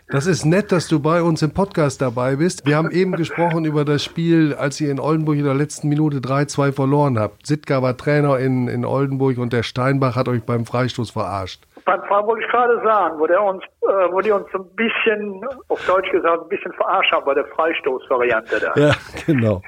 [0.08, 2.66] Das ist nett, dass du bei uns im Podcast dabei bist.
[2.66, 6.18] Wir haben eben gesprochen über das Spiel, als ihr in Oldenburg in der letzten Minute
[6.18, 7.46] 3-2 verloren habt.
[7.46, 11.64] Sitka war Trainer in, in Oldenburg und der Steinbach hat euch beim Freistoß verarscht.
[11.86, 14.76] Beim Fall wollte ich gerade sagen, wo, der uns, äh, wo die uns so ein
[14.76, 18.74] bisschen, auf Deutsch gesagt, ein bisschen verarscht haben bei der Freistoßvariante da.
[18.82, 18.94] Ja,
[19.28, 19.62] genau.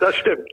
[0.00, 0.50] Das stimmt.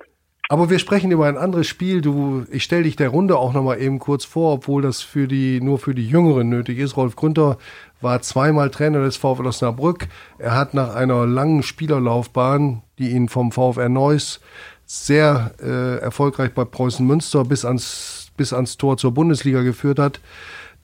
[0.52, 2.02] Aber wir sprechen über ein anderes Spiel.
[2.02, 5.26] Du, ich stelle dich der Runde auch noch mal eben kurz vor, obwohl das für
[5.26, 6.98] die, nur für die Jüngeren nötig ist.
[6.98, 7.58] Rolf Grünter
[8.02, 10.10] war zweimal Trainer des VfL Osnabrück.
[10.40, 14.42] Er hat nach einer langen Spielerlaufbahn, die ihn vom VfR Neuss
[14.86, 20.20] sehr äh, erfolgreich bei Preußen Münster bis ans, bis ans Tor zur Bundesliga geführt hat.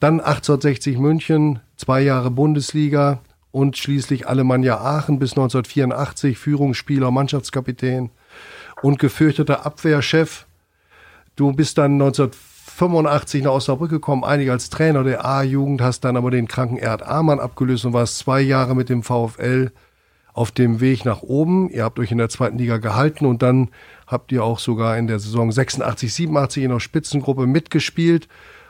[0.00, 8.08] Dann 1860 München, zwei Jahre Bundesliga und schließlich Alemannia Aachen bis 1984, Führungsspieler, Mannschaftskapitän
[8.82, 10.46] und gefürchteter Abwehrchef.
[11.36, 16.30] Du bist dann 1985 nach Osnabrück gekommen, einige als Trainer der A-Jugend, hast dann aber
[16.30, 19.70] den kranken Erd Amann abgelöst und warst zwei Jahre mit dem VfL
[20.38, 21.68] auf dem Weg nach oben.
[21.70, 23.70] Ihr habt euch in der zweiten Liga gehalten und dann
[24.06, 28.28] habt ihr auch sogar in der Saison 86, 87 in der Spitzengruppe mitgespielt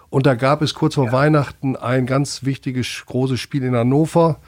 [0.08, 4.40] Und da gab es kurz vor Weihnachten ein ganz wichtiges, großes Spiel in Hannover.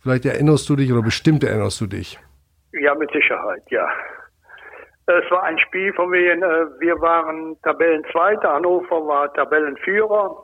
[0.00, 2.18] Vielleicht erinnerst du dich oder bestimmt erinnerst du dich.
[2.72, 3.86] Ja, mit Sicherheit, ja.
[5.06, 10.36] Es war ein Spiel von wegen, äh, wir waren Tabellenzweiter, Hannover war Tabellenführer.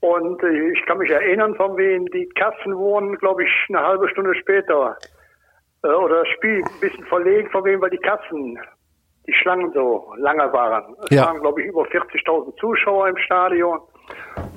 [0.00, 4.08] Und äh, ich kann mich erinnern, von wegen die Kassen wurden, glaube ich, eine halbe
[4.08, 4.96] Stunde später
[5.84, 8.58] äh, oder das Spiel ein bisschen verlegt, von wegen, weil die Kassen,
[9.26, 10.96] die Schlangen so lange waren.
[11.04, 11.26] Es Ja.
[11.26, 13.78] waren, glaube ich, über 40.000 Zuschauer im Stadion.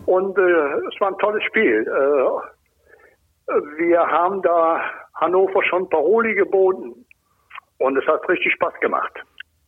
[0.06, 0.42] Und äh,
[0.88, 1.86] es war ein tolles Spiel.
[1.86, 4.80] Äh, wir haben da
[5.16, 7.06] Hannover schon Paroli geboten.
[7.84, 9.12] Und es hat richtig Spaß gemacht.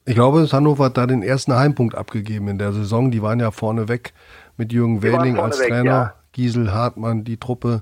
[0.06, 3.12] Ich glaube, das Hannover hat da den ersten Heimpunkt abgegeben in der Saison.
[3.12, 4.14] Die waren ja vorne weg
[4.56, 6.14] mit Jürgen Wehling als vorneweg, Trainer, ja.
[6.32, 7.82] Giesel Hartmann, die Truppe.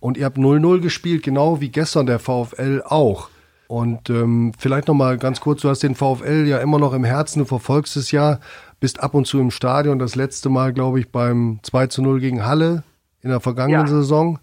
[0.00, 3.28] Und ihr habt 0-0 gespielt, genau wie gestern der VfL auch.
[3.68, 7.04] Und ähm, vielleicht noch mal ganz kurz, du hast den VfL ja immer noch im
[7.04, 8.38] Herzen, du verfolgst es ja,
[8.80, 9.98] bist ab und zu im Stadion.
[9.98, 12.82] Das letzte Mal, glaube ich, beim 2 zu 0 gegen Halle
[13.20, 13.92] in der vergangenen Ja.
[13.92, 14.38] Saison.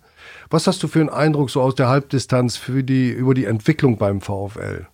[0.52, 3.98] Was hast du für einen Eindruck so aus der Halbdistanz für die, über die Entwicklung
[3.98, 4.86] beim VfL?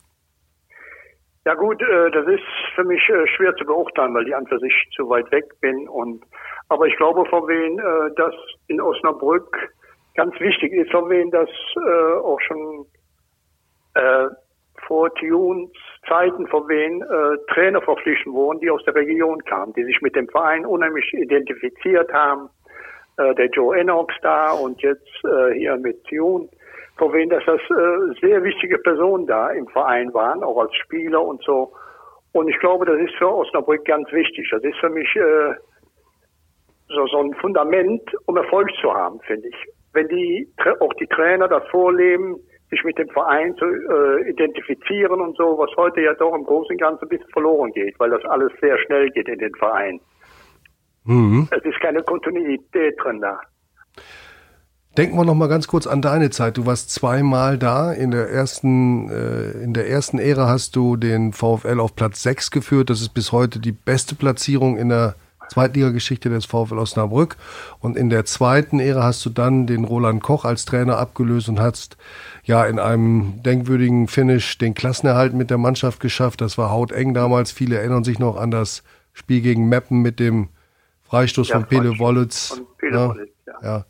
[1.45, 2.43] Ja gut, äh, das ist
[2.75, 5.87] für mich äh, schwer zu beurteilen, weil ich an für sich zu weit weg bin.
[5.87, 6.23] Und
[6.67, 8.35] aber ich glaube, von wen äh, das
[8.67, 9.73] in Osnabrück
[10.15, 11.49] ganz wichtig ist, von wen das
[12.23, 12.85] auch schon
[14.85, 15.71] vor Tunes
[16.07, 17.03] Zeiten, von wen
[17.53, 22.11] Trainer verpflichten wurden, die aus der Region kamen, die sich mit dem Verein unheimlich identifiziert
[22.11, 22.49] haben.
[23.17, 25.07] Der Joe Enox da und jetzt
[25.53, 26.49] hier mit Tune
[27.01, 31.41] wen dass das äh, sehr wichtige Personen da im Verein waren, auch als Spieler und
[31.43, 31.71] so.
[32.31, 34.47] Und ich glaube, das ist für Osnabrück ganz wichtig.
[34.51, 35.53] Das ist für mich äh,
[36.89, 39.55] so, so ein Fundament, um Erfolg zu haben, finde ich.
[39.93, 40.47] Wenn die
[40.79, 42.35] auch die Trainer das vorleben,
[42.69, 46.71] sich mit dem Verein zu äh, identifizieren und so, was heute ja doch im Großen
[46.71, 49.99] und Ganzen ein bisschen verloren geht, weil das alles sehr schnell geht in den Verein.
[51.05, 51.47] Mhm.
[51.49, 53.39] Es ist keine Kontinuität drin da.
[54.99, 56.57] Denken wir noch mal ganz kurz an deine Zeit.
[56.57, 57.93] Du warst zweimal da.
[57.93, 62.51] In der ersten, äh, in der ersten Ära hast du den VfL auf Platz 6
[62.51, 62.89] geführt.
[62.89, 65.15] Das ist bis heute die beste Platzierung in der
[65.47, 67.37] Zweitligageschichte des VfL Osnabrück.
[67.79, 71.61] Und in der zweiten Ära hast du dann den Roland Koch als Trainer abgelöst und
[71.61, 71.95] hast
[72.43, 76.41] ja in einem denkwürdigen Finish den Klassenerhalt mit der Mannschaft geschafft.
[76.41, 77.53] Das war hauteng damals.
[77.53, 78.83] Viele erinnern sich noch an das
[79.13, 80.49] Spiel gegen Meppen mit dem
[81.03, 82.47] Freistoß Ja, von Pele Wollitz.
[82.49, 83.61] von Pele Wollitz, ja.
[83.63, 83.85] ja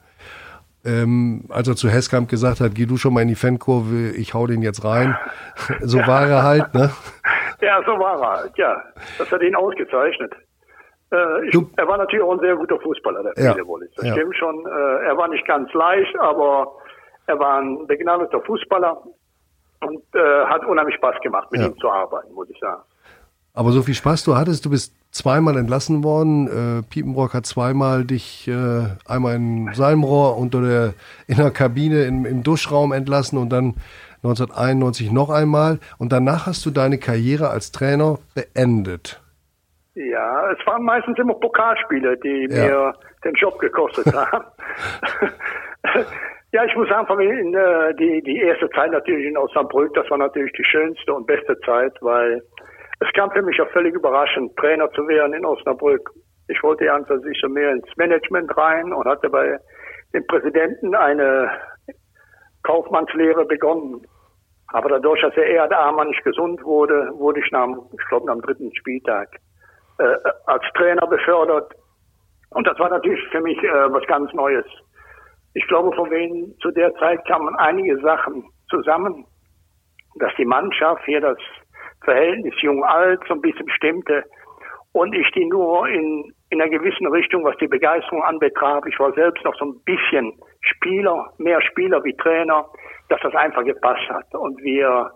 [0.86, 4.34] ähm, als er zu Hesskamp gesagt hat, geh du schon mal in die Fankurve, ich
[4.34, 5.18] hau den jetzt rein.
[5.82, 6.92] So war er halt, ne?
[7.62, 8.82] Ja, so war er halt, ja.
[9.18, 10.32] Das hat ihn ausgezeichnet.
[11.12, 13.94] Äh, ich, er war natürlich auch ein sehr guter Fußballer, der Ja, Wollitz.
[13.96, 14.13] Das ja.
[14.13, 14.65] stimmt schon.
[14.65, 16.72] Äh, er war nicht ganz leicht, aber
[17.28, 19.02] er war ein begnadeter Fußballer
[19.82, 21.68] und äh, hat unheimlich Spaß gemacht, mit Ja.
[21.68, 22.82] ihm zu arbeiten, muss ich sagen.
[23.54, 26.48] Aber so viel Spaß du hattest, du bist zweimal entlassen worden.
[26.48, 30.93] Äh, Piepenbrock hat zweimal dich äh, einmal in Salmrohr unter der
[31.28, 33.76] in der Kabine im, im Duschraum entlassen und dann
[34.24, 35.80] 1991 noch einmal.
[35.98, 39.22] Und danach hast du deine Karriere als Trainer beendet.
[39.95, 42.63] Ja, es waren meistens immer Pokalspiele, die Ja.
[42.65, 42.93] mir
[43.24, 44.45] den Job gekostet haben.
[46.52, 50.54] ja, ich muss sagen, äh, die, die erste Zeit natürlich in Osnabrück, das war natürlich
[50.54, 52.41] die schönste und beste Zeit, weil
[53.00, 56.12] es kam für mich ja völlig überraschend, Trainer zu werden in Osnabrück.
[56.48, 59.58] Ich wollte ja an sich mehr ins Management rein und hatte bei
[60.14, 61.52] dem Präsidenten eine
[62.64, 64.06] Kaufmannslehre begonnen.
[64.74, 68.42] Aber dadurch, dass der Erd Armer nicht gesund wurde, wurde ich nach, ich glaube, am
[68.42, 69.30] dritten Spieltag
[70.00, 71.74] äh, als Trainer befördert.
[72.52, 74.66] Und das war natürlich für mich äh, was ganz Neues.
[75.54, 79.26] Ich glaube, von wem zu der Zeit kamen einige Sachen zusammen,
[80.16, 81.38] dass die Mannschaft hier das
[82.04, 84.24] Verhältnis jung-alt so ein bisschen stimmte
[84.94, 89.14] und ich die nur in, in einer gewissen Richtung, was die Begeisterung anbetraf, ich war
[89.14, 92.66] selbst noch so ein bisschen Spieler, mehr Spieler wie Trainer,
[93.10, 94.34] dass das einfach gepasst hat.
[94.34, 95.12] Und wir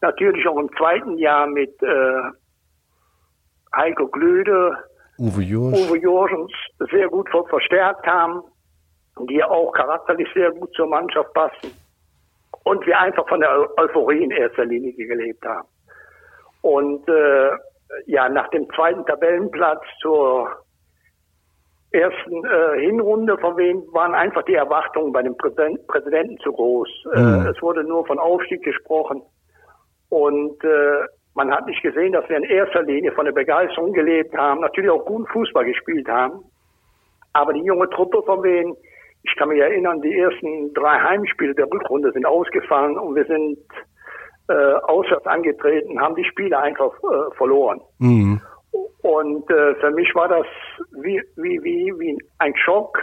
[0.00, 2.22] natürlich auch im zweiten Jahr mit äh,
[3.74, 4.76] Heiko Glöde,
[5.18, 5.78] Uwe Jursch.
[5.88, 6.52] Uwe Jorgens
[6.90, 8.42] sehr gut ver- verstärkt haben,
[9.28, 11.72] die auch charakterlich sehr gut zur Mannschaft passen.
[12.64, 15.68] Und wir einfach von der Eu- Euphorie in erster Linie gelebt haben.
[16.64, 17.50] Und äh,
[18.06, 20.48] ja, nach dem zweiten Tabellenplatz zur
[21.90, 26.88] ersten äh, Hinrunde, von wem waren einfach die Erwartungen bei dem Präsident, Präsidenten zu groß.
[27.12, 27.44] Mhm.
[27.44, 29.20] Äh, es wurde nur von Aufstieg gesprochen.
[30.08, 34.34] Und äh, man hat nicht gesehen, dass wir in erster Linie von der Begeisterung gelebt
[34.34, 36.44] haben, natürlich auch gut Fußball gespielt haben.
[37.34, 38.74] Aber die junge Truppe von wem,
[39.22, 43.58] ich kann mich erinnern, die ersten drei Heimspiele der Rückrunde sind ausgefallen und wir sind
[44.48, 47.80] äh, auswärts angetreten, haben die Spiele einfach äh, verloren.
[47.98, 48.40] Mhm.
[49.02, 50.46] Und äh, für mich war das
[50.92, 52.98] wie, wie, wie, wie ein Schock,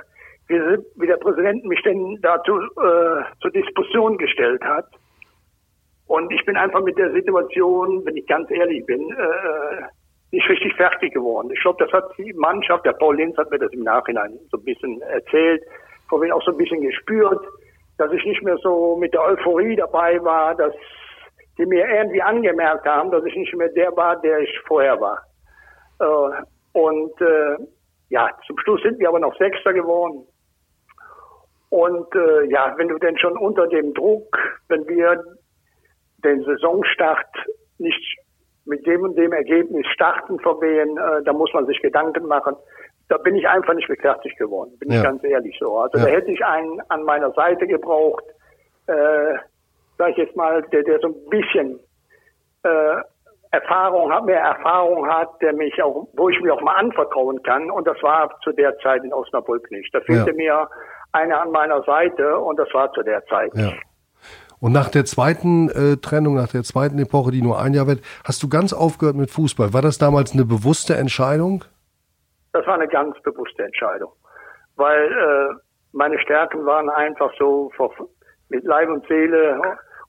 [0.48, 0.60] wie,
[0.96, 4.88] wie der Präsident mich denn dazu äh, zur Diskussion gestellt hat.
[6.08, 9.84] Und ich bin einfach mit der Situation, wenn ich ganz ehrlich bin, äh,
[10.32, 11.50] nicht richtig fertig geworden.
[11.54, 14.58] Ich glaube, das hat die Mannschaft, der Paul Linz hat mir das im Nachhinein so
[14.58, 15.62] ein bisschen erzählt,
[16.10, 17.46] vorhin auch so ein bisschen gespürt,
[17.98, 20.74] dass ich nicht mehr so mit der Euphorie dabei war, dass
[21.58, 25.22] die mir irgendwie angemerkt haben, dass ich nicht mehr der war, der ich vorher war.
[26.00, 27.58] Äh, und äh,
[28.10, 30.26] ja, zum Schluss sind wir aber noch Sechster geworden.
[31.70, 34.38] Und äh, ja, wenn du denn schon unter dem Druck,
[34.68, 35.24] wenn wir
[36.24, 37.28] den Saisonstart
[37.78, 38.18] nicht
[38.66, 42.56] mit dem und dem Ergebnis starten verwehen, äh, da muss man sich Gedanken machen.
[43.10, 44.98] Da bin ich einfach nicht mit fertig geworden, bin Ja.
[44.98, 45.78] ich ganz ehrlich so.
[45.78, 46.06] Also Ja.
[46.06, 48.24] da hätte ich einen an meiner Seite gebraucht,
[48.88, 49.36] äh,
[50.02, 51.80] sag ich jetzt mal, der, der so ein bisschen
[52.64, 52.96] äh,
[53.52, 57.70] Erfahrung hat, mehr Erfahrung hat, der mich auch, wo ich mir auch mal anvertrauen kann.
[57.70, 59.94] Und das war zu der Zeit in Osnabrück nicht.
[59.94, 60.36] Da fehlte Ja.
[60.36, 60.70] mir
[61.12, 63.52] einer an meiner Seite und das war zu der Zeit.
[63.54, 63.74] Ja.
[64.60, 68.00] Und nach der zweiten äh, Trennung, nach der zweiten Epoche, die nur ein Jahr wird,
[68.24, 69.72] hast du ganz aufgehört mit Fußball.
[69.72, 71.64] War das damals eine bewusste Entscheidung?
[72.54, 74.12] Das war eine ganz bewusste Entscheidung,
[74.78, 75.56] weil äh,
[75.92, 77.72] meine Stärken waren einfach so
[78.50, 79.62] mit Leib und Seele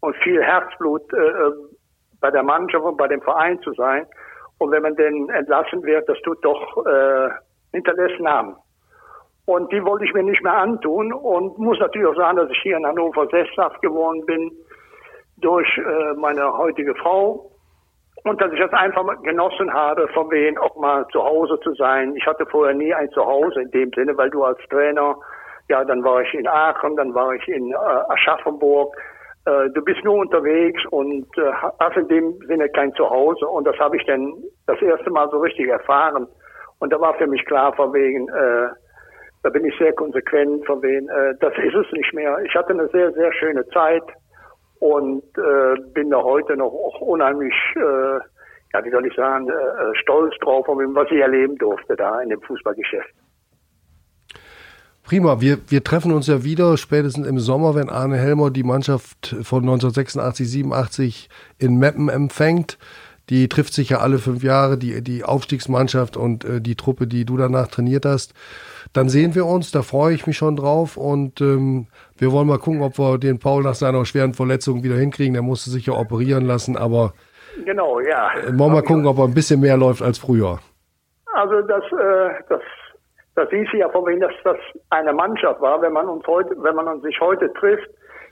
[0.02, 1.52] und viel Herzblut äh, äh,
[2.20, 4.06] bei der Mannschaft und bei dem Verein zu sein.
[4.58, 7.30] Und wenn man denn entlassen wird, das tut doch äh,
[7.72, 8.56] hinterlässt Namen.
[9.46, 12.60] Und die wollte ich mir nicht mehr antun und muss natürlich auch sagen, dass ich
[12.62, 14.52] hier in Hannover sesshaft geworden bin
[15.38, 17.50] durch äh, meine heutige Frau
[18.24, 22.14] und dass ich das einfach genossen habe, von wem auch mal zu Hause zu sein.
[22.14, 25.16] Ich hatte vorher nie ein Zuhause in dem Sinne, weil du als Trainer,
[25.68, 27.76] ja, dann war ich in Aachen, dann war ich in äh,
[28.08, 28.96] Aschaffenburg.
[29.44, 33.46] Äh, du bist nur unterwegs und äh, hast in dem Sinne kein Zuhause.
[33.46, 34.34] Und das habe ich dann
[34.66, 36.28] das erste Mal so richtig erfahren.
[36.78, 38.68] Und da war für mich klar, von wegen, äh,
[39.42, 42.38] da bin ich sehr konsequent, von wegen, äh, das ist es nicht mehr.
[42.44, 44.04] Ich hatte eine sehr, sehr schöne Zeit
[44.78, 48.18] und äh, bin da heute noch unheimlich, äh,
[48.74, 52.40] ja, wie soll ich sagen, äh, stolz drauf, was ich erleben durfte da in dem
[52.42, 53.12] Fußballgeschäft.
[55.04, 59.34] Prima, wir, wir treffen uns ja wieder spätestens im Sommer, wenn Arne Helmer die Mannschaft
[59.42, 62.78] von 1986, 87 in Meppen empfängt.
[63.28, 67.24] Die trifft sich ja alle fünf Jahre, die, die Aufstiegsmannschaft und äh, die Truppe, die
[67.24, 68.34] du danach trainiert hast.
[68.92, 71.86] Dann sehen wir uns, da freue ich mich schon drauf und ähm,
[72.16, 75.34] wir wollen mal gucken, ob wir den Paul nach seiner schweren Verletzung wieder hinkriegen.
[75.34, 77.14] Der musste sich ja operieren lassen, aber
[77.64, 78.30] Genau, ja.
[78.34, 80.58] äh, wollen wir mal gucken, ob er ein bisschen mehr läuft als früher.
[81.34, 82.60] Also das, äh, das,
[83.34, 84.56] das hieß ja von wem, dass das
[84.90, 87.88] eine Mannschaft war, wenn man uns heute, wenn man uns sich heute trifft.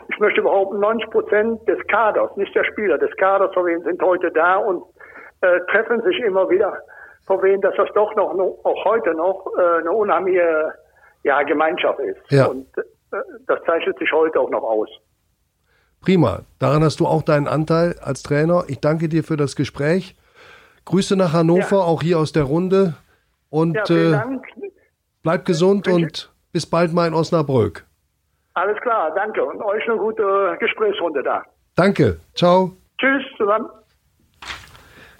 [0.08, 4.02] Ich möchte behaupten, 90 Prozent des Kaders, nicht der Spieler, des Kaders von wem sind
[4.02, 4.82] heute da und
[5.40, 6.76] äh, treffen sich immer wieder.
[7.26, 10.72] Von wem, dass das doch noch, noch auch heute noch äh, eine unheimliche
[11.22, 12.20] ja, Gemeinschaft ist.
[12.30, 12.46] Ja.
[12.46, 14.88] Und äh, das zeichnet sich heute auch noch aus.
[16.02, 16.40] Prima.
[16.58, 18.64] Daran hast du auch deinen Anteil als Trainer.
[18.68, 20.16] Ich danke dir für das Gespräch.
[20.86, 21.82] Grüße nach Hannover, Ja.
[21.82, 22.94] auch hier aus der Runde.
[23.50, 24.46] Und Ja, vielen äh, Dank.
[25.22, 27.86] Bleib gesund Wünsche- und bis bald mal in Osnabrück.
[28.54, 29.44] Alles klar, danke.
[29.44, 31.42] Und euch eine gute Gesprächsrunde da.
[31.76, 32.18] Danke.
[32.34, 32.76] Ciao.
[32.98, 33.68] Tschüss zusammen.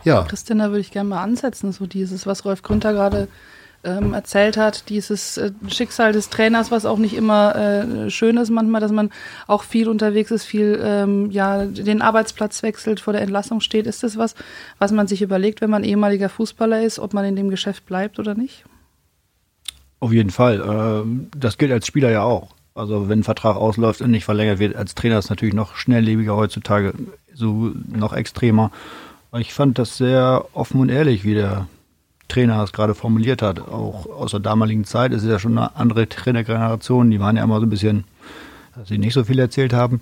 [0.02, 3.28] Ja, Christian, da würde ich gerne mal ansetzen, so dieses, was Rolf Grünter gerade
[3.84, 8.50] ähm, erzählt hat, dieses äh, Schicksal des Trainers, was auch nicht immer äh, schön ist
[8.50, 9.10] manchmal, dass man
[9.46, 13.86] auch viel unterwegs ist, viel ähm, ja den Arbeitsplatz wechselt, vor der Entlassung steht.
[13.86, 14.34] Ist das was,
[14.78, 18.18] was man sich überlegt, wenn man ehemaliger Fußballer ist, ob man in dem Geschäft bleibt
[18.18, 18.64] oder nicht?
[20.00, 20.62] Auf jeden Fall.
[20.66, 22.48] Ähm, Das gilt als Spieler ja auch.
[22.74, 25.76] Also wenn ein Vertrag ausläuft und nicht verlängert wird, als Trainer ist es natürlich noch
[25.76, 26.94] schnelllebiger heutzutage,
[27.34, 28.70] so noch extremer.
[29.38, 31.66] Ich fand das sehr offen und ehrlich, wie der
[32.28, 33.60] Trainer es gerade formuliert hat.
[33.60, 37.10] Auch aus der damaligen Zeit es ist ja schon eine andere Trainergeneration.
[37.10, 38.04] Die waren ja immer so ein bisschen,
[38.84, 40.00] sie nicht so viel erzählt haben.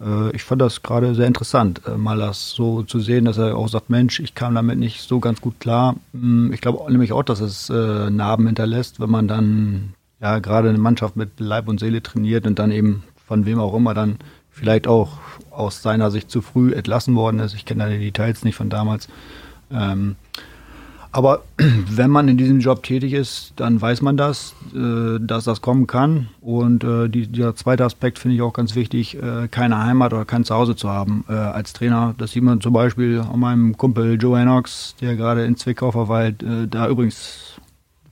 [0.00, 3.56] Äh, Ich fand das gerade sehr interessant, äh, mal das so zu sehen, dass er
[3.56, 5.96] auch sagt, Mensch, ich kam damit nicht so ganz gut klar.
[6.12, 10.68] Hm, Ich glaube nämlich auch, dass es äh, Narben hinterlässt, wenn man dann ja gerade
[10.68, 14.16] eine Mannschaft mit Leib und Seele trainiert und dann eben von wem auch immer dann
[14.50, 15.18] vielleicht auch
[15.50, 17.54] aus seiner Sicht zu früh entlassen worden ist.
[17.54, 19.08] Ich kenne da die Details nicht von damals.
[19.72, 20.16] Ähm,
[21.12, 25.60] aber wenn man in diesem Job tätig ist, dann weiß man das, äh, dass das
[25.60, 26.28] kommen kann.
[26.40, 30.24] Und äh, die, dieser zweite Aspekt finde ich auch ganz wichtig, äh, keine Heimat oder
[30.24, 32.14] kein Zuhause zu haben als Trainer.
[32.18, 36.44] Das sieht man zum Beispiel an meinem Kumpel Joe Enox, der gerade in Zwickau verweilt,
[36.70, 37.60] da übrigens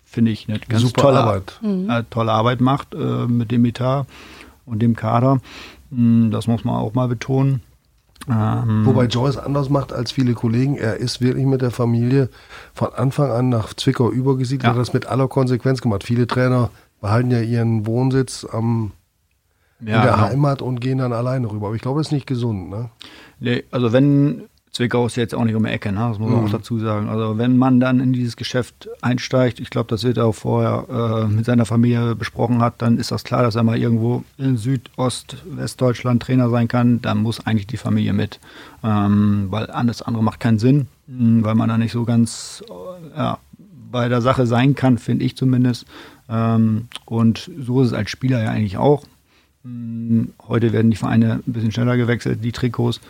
[0.04, 1.60] finde ich eine ganz Super tolle Arbeit.
[1.62, 4.06] äh, tolle Arbeit macht mit dem Etat
[4.66, 5.40] und dem Kader.
[5.90, 7.60] Mm, Das muss man auch mal betonen.
[8.30, 10.76] Ähm, Wobei es anders macht als viele Kollegen.
[10.76, 12.28] Er ist wirklich mit der Familie
[12.74, 14.70] von Anfang an nach Zwickau übergesiedelt, Ja.
[14.70, 16.04] hat das mit aller Konsequenz gemacht.
[16.04, 18.92] Viele Trainer behalten ja ihren Wohnsitz am,
[19.80, 20.18] ja, in der genau.
[20.18, 21.66] Heimat und gehen dann alleine rüber.
[21.68, 22.68] Aber ich glaube, das ist nicht gesund.
[22.70, 22.90] Ne?
[23.40, 26.00] Nee, also wenn, Zwickau ist jetzt auch nicht um die Ecke, ne?
[26.08, 27.08] das muss man auch dazu sagen.
[27.08, 31.26] Also wenn man dann in dieses Geschäft einsteigt, ich glaube, das wird er auch vorher
[31.26, 34.56] äh, mit seiner Familie besprochen hat, dann ist das klar, dass er mal irgendwo in
[34.56, 38.40] Südost, Westdeutschland Trainer sein kann, dann muss eigentlich die Familie mit.
[38.84, 43.18] Ähm, weil alles andere macht keinen Sinn, mh, weil man da nicht so ganz äh,
[43.18, 43.38] ja,
[43.90, 45.86] bei der Sache sein kann, finde ich zumindest.
[46.28, 49.04] Ähm, und so ist es als Spieler ja eigentlich auch.
[49.62, 53.00] Mm, Heute werden die Vereine ein bisschen schneller gewechselt, die Trikots,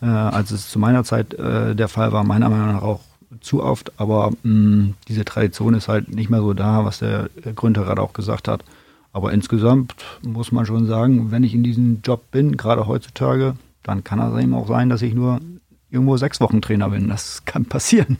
[0.00, 3.00] äh, als es zu meiner Zeit äh, der Fall war, meiner Meinung nach auch
[3.40, 3.92] zu oft.
[3.98, 8.12] Aber mh, diese Tradition ist halt nicht mehr so da, was der Gründer gerade auch
[8.12, 8.64] gesagt hat.
[9.12, 14.04] Aber insgesamt muss man schon sagen, wenn ich in diesem Job bin, gerade heutzutage, dann
[14.04, 15.40] kann es eben auch sein, dass ich nur
[15.90, 17.08] irgendwo sechs Wochen Trainer bin.
[17.08, 18.18] Das kann passieren.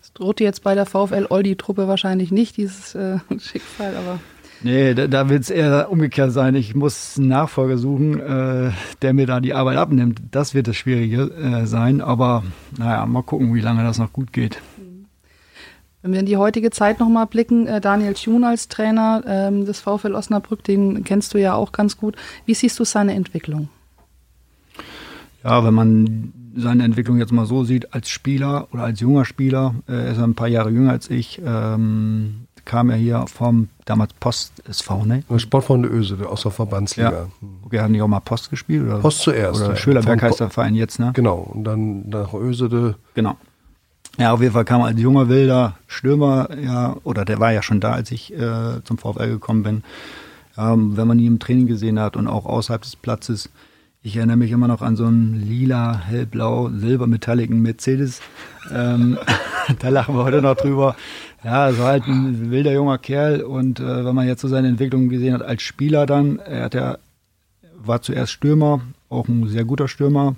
[0.00, 4.20] Das droht dir jetzt bei der VfL Oldi-Truppe wahrscheinlich nicht, dieses äh, Schicksal, aber
[4.64, 6.54] Nee, da, da wird es eher umgekehrt sein.
[6.54, 8.70] Ich muss einen Nachfolger suchen, äh,
[9.02, 10.22] der mir da die Arbeit abnimmt.
[10.30, 12.00] Das wird das Schwierige äh, sein.
[12.00, 12.44] Aber
[12.78, 14.58] naja, mal gucken, wie lange das noch gut geht.
[16.02, 19.80] Wenn wir in die heutige Zeit nochmal blicken, äh, Daniel Thun als Trainer ähm, des
[19.80, 22.16] VfL Osnabrück, den kennst du ja auch ganz gut.
[22.44, 23.68] Wie siehst du seine Entwicklung?
[25.44, 29.76] Ja, wenn man seine Entwicklung jetzt mal so sieht, als Spieler oder als junger Spieler,
[29.88, 34.12] äh, ist er ein paar Jahre jünger als ich, ähm, kam er hier vom damals
[34.14, 35.24] Post SV, ne?
[35.28, 37.12] Der Sportfreunde Öse aus der Verbandsliga.
[37.12, 37.26] Ja.
[37.64, 38.84] Okay, haben die auch mal Post gespielt?
[38.84, 38.98] Oder?
[38.98, 39.60] Post zuerst.
[39.60, 39.76] Oder ja.
[39.76, 41.12] Schölerberg Vom heißt der Verein jetzt, ne?
[41.14, 42.96] Genau, und dann nach Ösede.
[43.14, 43.36] Genau.
[44.18, 47.62] Ja, auf jeden Fall kam er als junger wilder Stürmer, ja, oder der war ja
[47.62, 49.82] schon da, als ich äh, zum VfL gekommen bin.
[50.58, 53.48] Ähm, wenn man ihn im Training gesehen hat und auch außerhalb des Platzes,
[54.02, 58.20] ich erinnere mich immer noch an so einen lila, hellblau, silbermetalligen Mercedes.
[58.70, 59.16] Ähm,
[59.78, 60.96] da lachen wir heute noch drüber.
[61.44, 64.68] Ja, es war halt ein wilder junger Kerl und äh, wenn man jetzt so seine
[64.68, 66.98] Entwicklung gesehen hat als Spieler dann, er hat ja,
[67.84, 70.36] war zuerst Stürmer, auch ein sehr guter Stürmer,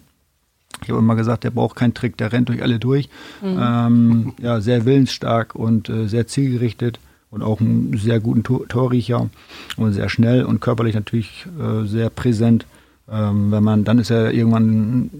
[0.82, 3.08] ich habe immer gesagt, der braucht keinen Trick, der rennt durch alle durch.
[3.42, 6.98] Ähm, ja, sehr willensstark und äh, sehr zielgerichtet
[7.30, 9.28] und auch einen sehr guten Tor Torriecher
[9.76, 12.66] und sehr schnell und körperlich natürlich äh, sehr präsent.
[13.10, 15.10] Ähm, wenn man, dann ist er irgendwann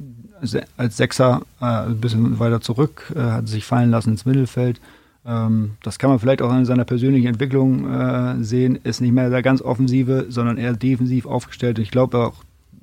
[0.77, 4.81] als Sechser äh, ein bisschen weiter zurück, äh, hat sich fallen lassen ins Mittelfeld.
[5.27, 8.79] Ähm, das kann man vielleicht auch an seiner persönlichen Entwicklung äh, sehen.
[8.83, 11.79] Ist nicht mehr der ganz offensive, sondern eher defensiv aufgestellt.
[11.79, 12.35] Ich glaube auch,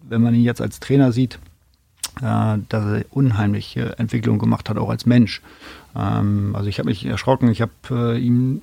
[0.07, 1.39] wenn man ihn jetzt als Trainer sieht,
[2.21, 5.41] äh, dass er unheimliche Entwicklung gemacht hat, auch als Mensch.
[5.95, 8.61] Ähm, also ich habe mich erschrocken, ich habe äh, ihn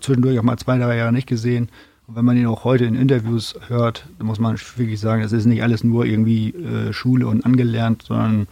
[0.00, 1.68] zwischendurch auch mal zwei, drei Jahre nicht gesehen.
[2.06, 5.32] Und wenn man ihn auch heute in Interviews hört, dann muss man wirklich sagen, es
[5.32, 8.46] ist nicht alles nur irgendwie äh, Schule und angelernt, sondern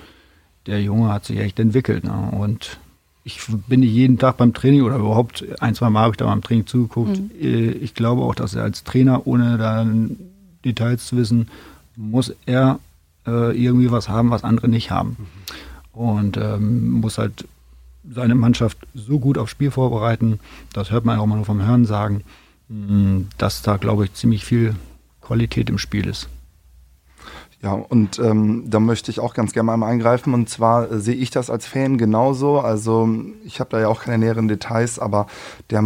[0.66, 2.04] der Junge hat sich echt entwickelt.
[2.04, 2.30] Ne?
[2.32, 2.78] Und
[3.24, 6.26] ich bin nicht jeden Tag beim Training oder überhaupt ein, zwei Mal habe ich da
[6.26, 7.20] beim Training zugeguckt.
[7.40, 9.86] Äh, Ich glaube auch, dass er als Trainer, ohne da
[10.64, 11.48] Details zu wissen,
[11.96, 12.78] muss er
[13.26, 15.16] äh, irgendwie was haben, was andere nicht haben.
[15.92, 17.46] Und ähm, muss halt
[18.10, 20.40] seine Mannschaft so gut aufs Spiel vorbereiten,
[20.72, 22.24] das hört man auch mal nur vom Hören sagen,
[22.68, 24.74] mh, dass da, glaube ich, ziemlich viel
[25.20, 26.28] Qualität im Spiel ist.
[27.62, 30.34] Ja, und ähm, da möchte ich auch ganz gerne mal eingreifen.
[30.34, 32.58] Und zwar äh, sehe ich das als Fan genauso.
[32.58, 33.08] Also
[33.44, 35.28] ich habe da ja auch keine näheren Details, aber
[35.70, 35.84] der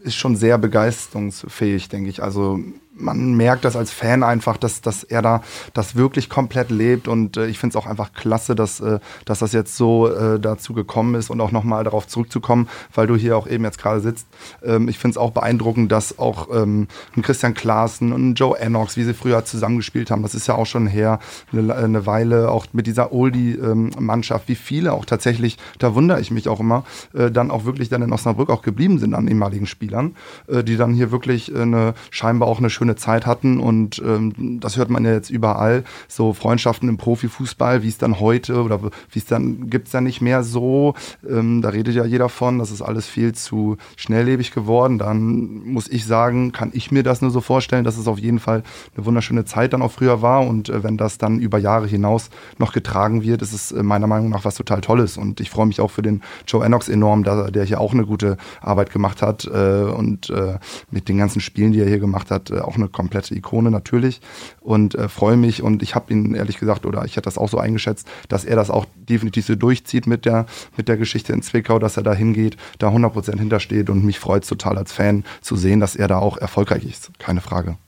[0.00, 2.22] ist schon sehr begeisterungsfähig, denke ich.
[2.22, 2.60] Also
[2.98, 5.42] man merkt das als Fan einfach, dass, dass er da
[5.74, 7.08] das wirklich komplett lebt.
[7.08, 10.40] Und äh, ich finde es auch einfach klasse, dass, äh, dass das jetzt so äh,
[10.40, 14.00] dazu gekommen ist und auch nochmal darauf zurückzukommen, weil du hier auch eben jetzt gerade
[14.00, 14.26] sitzt.
[14.64, 18.58] Ähm, ich finde es auch beeindruckend, dass auch ähm, ein Christian Klaassen und ein Joe
[18.58, 21.18] Ennox, wie sie früher zusammengespielt haben, das ist ja auch schon her,
[21.52, 26.48] eine, eine Weile, auch mit dieser Oldie-Mannschaft, wie viele auch tatsächlich, da wundere ich mich
[26.48, 30.16] auch immer, äh, dann auch wirklich dann in Osnabrück auch geblieben sind an ehemaligen Spielern,
[30.46, 34.60] äh, die dann hier wirklich äh, eine, scheinbar auch eine schöne Zeit hatten und ähm,
[34.60, 38.80] das hört man ja jetzt überall, so Freundschaften im Profifußball, wie es dann heute oder
[38.82, 40.94] wie es dann, gibt es dann nicht mehr so,
[41.28, 45.88] ähm, da redet ja jeder von, das ist alles viel zu schnelllebig geworden, dann muss
[45.88, 48.62] ich sagen, kann ich mir das nur so vorstellen, dass es auf jeden Fall
[48.96, 50.46] eine wunderschöne Zeit dann auch früher war.
[50.46, 54.06] Und äh, wenn das dann über Jahre hinaus noch getragen wird, ist es äh, meiner
[54.06, 55.16] Meinung nach was total Tolles.
[55.16, 58.04] Und ich freue mich auch für den Joe Ennox enorm, da, der hier auch eine
[58.04, 60.58] gute Arbeit gemacht hat äh, und äh,
[60.90, 64.20] mit den ganzen Spielen, die er hier gemacht hat, äh, auch eine komplette Ikone natürlich
[64.60, 67.48] und äh, freue mich und ich habe ihn ehrlich gesagt oder ich hätte das auch
[67.48, 70.46] so eingeschätzt, dass er das auch definitiv so durchzieht mit der
[70.76, 74.46] mit der Geschichte in Zwickau, dass er da hingeht, da 100% hintersteht und mich freut
[74.46, 77.78] total als Fan zu sehen, dass er da auch erfolgreich ist, keine Frage.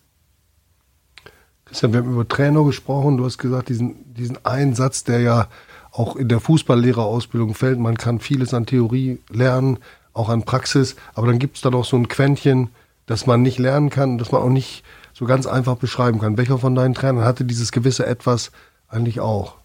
[1.67, 3.19] Christian, wir haben über Trainer gesprochen.
[3.19, 5.49] Du hast gesagt, diesen, diesen einen Satz, der ja
[5.93, 7.79] auch in der Fußballlehrerausbildung fällt.
[7.79, 9.79] Man kann vieles an Theorie lernen,
[10.15, 10.97] auch an Praxis.
[11.15, 12.71] Aber dann gibt es da noch so ein Quäntchen,
[13.09, 16.39] das man nicht lernen kann, das man auch nicht so ganz einfach beschreiben kann.
[16.39, 18.53] Welcher von deinen Trainern hatte dieses gewisse Etwas
[18.89, 19.57] eigentlich auch?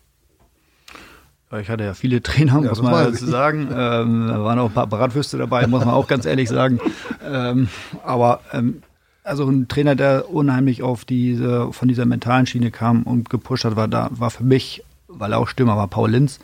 [1.62, 3.68] Ich hatte ja viele Trainer, muss ja, man dazu sagen.
[3.74, 6.80] Ähm, da waren auch ein paar Bratwürste dabei, muss man auch ganz ehrlich sagen.
[7.24, 7.68] Ähm,
[8.04, 8.82] aber ähm,
[9.24, 13.76] also ein Trainer, der unheimlich auf diese, von dieser mentalen Schiene kam und gepusht hat,
[13.76, 16.40] war da, war für mich, weil er auch Stürmer war, Paul Linz.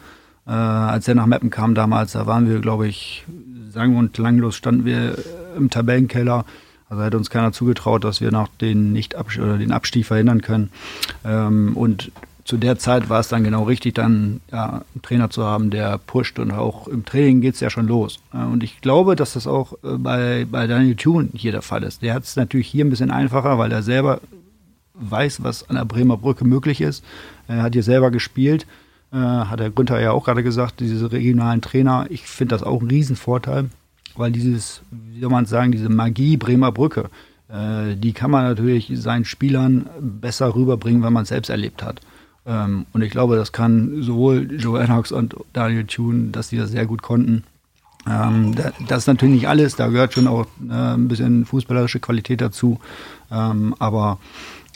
[0.46, 3.26] Äh, als er nach Meppen kam damals, da waren wir, glaube ich,
[3.70, 5.18] sang- und langlos standen wir
[5.58, 6.46] im Tabellenkeller.
[6.90, 10.72] Also hätte uns keiner zugetraut, dass wir noch den, nicht oder den Abstieg verhindern können.
[11.24, 12.12] Ähm, und
[12.50, 16.00] zu der Zeit war es dann genau richtig, dann ja, einen Trainer zu haben, der
[16.00, 18.20] pusht und auch im Training geht es ja schon los.
[18.34, 22.02] Und ich glaube, dass das auch äh, bei, bei Daniel Thune hier der Fall ist.
[22.02, 24.20] Der hat es natürlich hier ein bisschen einfacher, weil er selber
[24.96, 27.04] weiß, was an der Bremer Brücke möglich ist.
[27.48, 28.66] Er hat hier selber gespielt,
[29.14, 32.08] äh, hat der Günther ja auch gerade gesagt, diese regionalen Trainer.
[32.10, 33.70] Ich finde das auch ein Riesenvorteil,
[34.20, 37.10] weil dieses, wie soll man sagen, diese Magie Bremer Brücke,
[37.50, 42.02] äh, die kann man natürlich seinen Spielern besser rüberbringen, wenn man es selbst erlebt hat.
[42.46, 46.72] Ähm, und ich glaube, das kann sowohl Joe Ennox und Daniel Thune, dass die das
[46.72, 47.44] sehr gut konnten.
[48.08, 48.56] Ähm,
[48.88, 52.80] das ist natürlich nicht alles, da gehört schon auch äh, ein bisschen fußballerische Qualität dazu.
[53.32, 54.20] Ähm, aber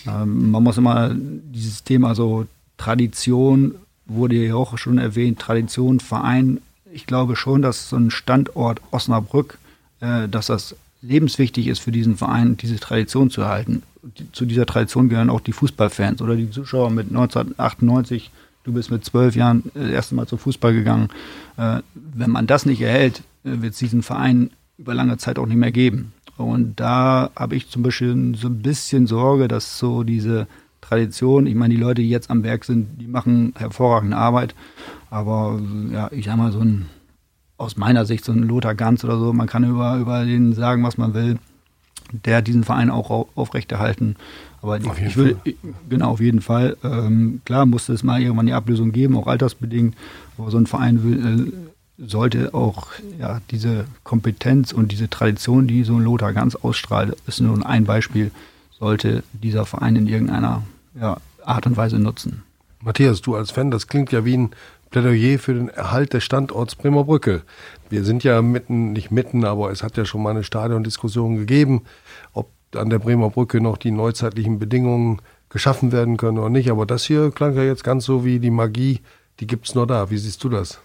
[0.08, 2.46] ähm, man muss immer dieses Thema so
[2.78, 3.76] Tradition
[4.06, 6.62] wurde ja auch schon erwähnt, Tradition, Verein.
[6.94, 9.58] Ich glaube schon, dass so ein Standort Osnabrück,
[10.00, 13.82] äh, dass das lebenswichtig ist für diesen Verein, diese Tradition zu erhalten.
[14.32, 18.30] Zu dieser Tradition gehören auch die Fußballfans oder die Zuschauer mit 1998.
[18.64, 21.10] Du bist mit zwölf Jahren das erste Mal zum Fußball gegangen.
[21.58, 25.48] Äh, wenn man das nicht erhält, äh, wird es diesen Verein über lange Zeit auch
[25.48, 26.14] nicht mehr geben.
[26.38, 30.48] Und da habe ich zum Beispiel so ein bisschen Sorge, dass so diese
[30.82, 34.54] Tradition, ich meine, die Leute, die jetzt am Werk sind, die machen hervorragende Arbeit.
[35.14, 35.62] Aber
[35.92, 36.88] ja, ich sag mal, so ein
[37.58, 40.84] aus meiner Sicht so ein Lothar Ganz oder so, man kann über, über den sagen,
[40.84, 41.38] was man will.
[42.26, 44.16] Der diesen Verein auch aufrechterhalten.
[44.64, 45.54] Aber auf ich will, Fall.
[45.88, 46.78] genau, auf jeden Fall.
[46.84, 49.96] Ähm, klar musste es mal irgendwann die Ablösung geben, auch altersbedingt.
[50.40, 51.54] Aber so ein Verein will,
[52.00, 52.88] äh, sollte auch
[53.20, 57.86] ja, diese Kompetenz und diese Tradition, die so ein Lothar Ganz ausstrahlt, ist nur ein
[57.86, 58.32] Beispiel,
[58.80, 60.64] sollte dieser Verein in irgendeiner
[61.00, 62.42] ja, Art und Weise nutzen.
[62.82, 64.50] Matthias, du als Fan, das klingt ja wie ein
[64.94, 67.42] Plädoyer für den Erhalt des Standorts Bremer Brücke.
[67.90, 71.82] Wir sind ja mitten, nicht mitten, aber es hat ja schon mal eine Stadiondiskussion gegeben,
[72.32, 75.20] ob an der Bremer Brücke noch die neuzeitlichen Bedingungen
[75.50, 76.70] geschaffen werden können oder nicht.
[76.70, 79.02] Aber das hier klang ja jetzt ganz so wie die Magie,
[79.40, 80.12] die gibt es nur da.
[80.12, 80.80] Wie siehst du das?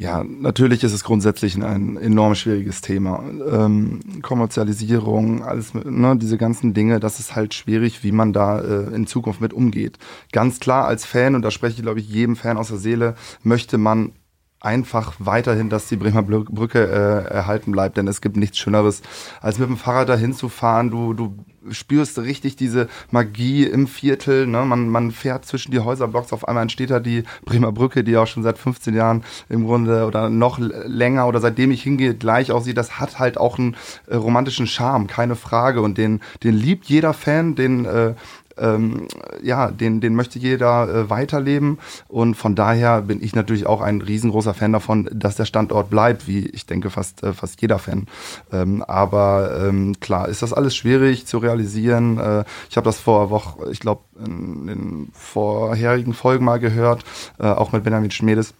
[0.00, 3.22] Ja, natürlich ist es grundsätzlich ein enorm schwieriges Thema.
[3.52, 8.94] Ähm, Kommerzialisierung, alles, ne, diese ganzen Dinge, das ist halt schwierig, wie man da äh,
[8.94, 9.98] in Zukunft mit umgeht.
[10.32, 13.14] Ganz klar als Fan, und da spreche ich, glaube ich, jedem Fan aus der Seele,
[13.42, 14.12] möchte man
[14.60, 19.02] einfach weiterhin, dass die Bremer Brücke äh, erhalten bleibt, denn es gibt nichts Schöneres,
[19.40, 20.90] als mit dem Fahrrad dahin zu fahren.
[20.90, 21.34] Du, du
[21.70, 24.46] spürst richtig diese Magie im Viertel.
[24.46, 24.64] Ne?
[24.64, 28.26] Man, man fährt zwischen die Häuserblocks, auf einmal entsteht da die Bremer Brücke, die auch
[28.26, 32.76] schon seit 15 Jahren im Grunde oder noch länger oder seitdem ich hingehe gleich aussieht.
[32.76, 35.80] Das hat halt auch einen äh, romantischen Charme, keine Frage.
[35.80, 38.14] Und den, den liebt jeder Fan, den äh,
[38.58, 39.08] ähm,
[39.42, 41.78] ja, den, den möchte jeder äh, weiterleben.
[42.08, 46.26] Und von daher bin ich natürlich auch ein riesengroßer Fan davon, dass der Standort bleibt,
[46.26, 48.06] wie ich denke fast, äh, fast jeder Fan.
[48.52, 52.18] Ähm, aber ähm, klar, ist das alles schwierig zu realisieren.
[52.18, 57.04] Äh, ich habe das vor Woche, ich glaube, in den vorherigen Folgen mal gehört,
[57.38, 58.54] äh, auch mit Benjamin Schmedes.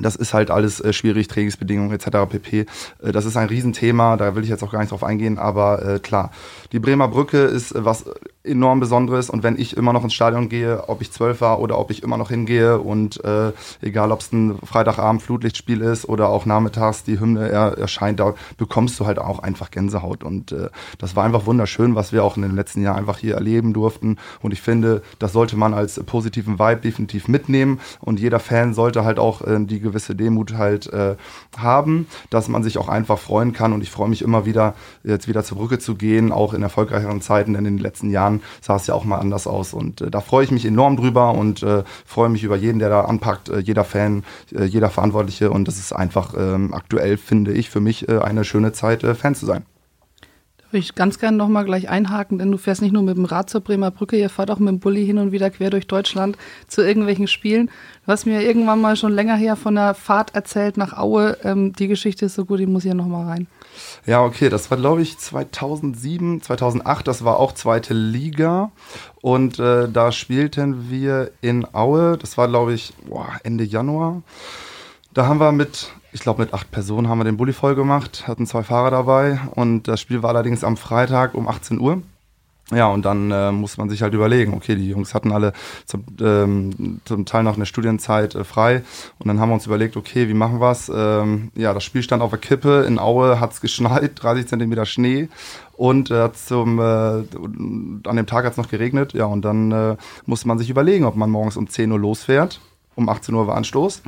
[0.00, 2.28] Das ist halt alles äh, schwierig, Trainingsbedingungen etc.
[2.28, 2.60] pp.
[3.02, 5.84] Äh, das ist ein Riesenthema, da will ich jetzt auch gar nicht drauf eingehen, aber
[5.84, 6.30] äh, klar,
[6.72, 8.06] die Bremer Brücke ist äh, was
[8.44, 9.30] enorm Besonderes.
[9.30, 12.02] Und wenn ich immer noch ins Stadion gehe, ob ich zwölf war oder ob ich
[12.02, 17.04] immer noch hingehe und äh, egal ob es ein Freitagabend Flutlichtspiel ist oder auch nachmittags
[17.04, 20.24] die Hymne er, erscheint, da bekommst du halt auch einfach Gänsehaut.
[20.24, 23.34] Und äh, das war einfach wunderschön, was wir auch in den letzten Jahren einfach hier
[23.34, 24.16] erleben durften.
[24.40, 27.80] Und ich finde, das sollte man als positiven Vibe definitiv mitnehmen.
[28.00, 31.16] Und jeder Fan sollte halt auch äh, die gewisse Demut halt äh,
[31.56, 33.72] haben, dass man sich auch einfach freuen kann.
[33.72, 34.74] Und ich freue mich immer wieder,
[35.04, 38.42] jetzt wieder zur Brücke zu gehen, auch in erfolgreicheren Zeiten, in den letzten Jahren Jahren
[38.60, 39.74] sah es ja auch mal anders aus.
[39.74, 42.88] Und äh, da freue ich mich enorm drüber und äh, freue mich über jeden, der
[42.88, 44.24] da anpackt, äh, jeder Fan,
[44.54, 45.50] äh, jeder Verantwortliche.
[45.50, 49.14] Und das ist einfach ähm, aktuell, finde ich, für mich äh, eine schöne Zeit, äh,
[49.14, 49.64] Fan zu sein.
[50.58, 53.26] Da würde ich ganz gerne nochmal gleich einhaken, denn du fährst nicht nur mit dem
[53.26, 55.86] Rad zur Bremer Brücke, ihr fahrt auch mit dem Bulli hin und wieder quer durch
[55.86, 57.66] Deutschland zu irgendwelchen Spielen.
[58.06, 61.36] Du hast mir irgendwann mal schon länger her von einer Fahrt erzählt nach Aue.
[61.44, 63.48] Ähm, die Geschichte ist so gut, die muss hier nochmal rein.
[64.06, 68.70] Ja, okay, das war glaube ich 2007, 2008, das war auch zweite Liga
[69.20, 74.22] und äh, da spielten wir in Aue, das war glaube ich boah, Ende Januar.
[75.14, 78.26] Da haben wir mit, ich glaube mit acht Personen haben wir den Bulli voll gemacht,
[78.26, 82.02] hatten zwei Fahrer dabei und das Spiel war allerdings am Freitag um 18 Uhr.
[82.70, 85.52] Ja, und dann äh, muss man sich halt überlegen, okay, die Jungs hatten alle
[85.84, 88.82] zum, ähm, zum Teil noch eine Studienzeit äh, frei.
[89.18, 90.90] Und dann haben wir uns überlegt, okay, wie machen wir's?
[90.94, 95.28] Ähm, ja, das Spiel stand auf der Kippe, in Aue hat's geschneit, 30 Zentimeter Schnee
[95.76, 100.48] und äh, zum, äh, an dem Tag hat's noch geregnet, ja, und dann äh, musste
[100.48, 102.60] man sich überlegen, ob man morgens um 10 Uhr losfährt,
[102.94, 104.02] um 18 Uhr war Anstoß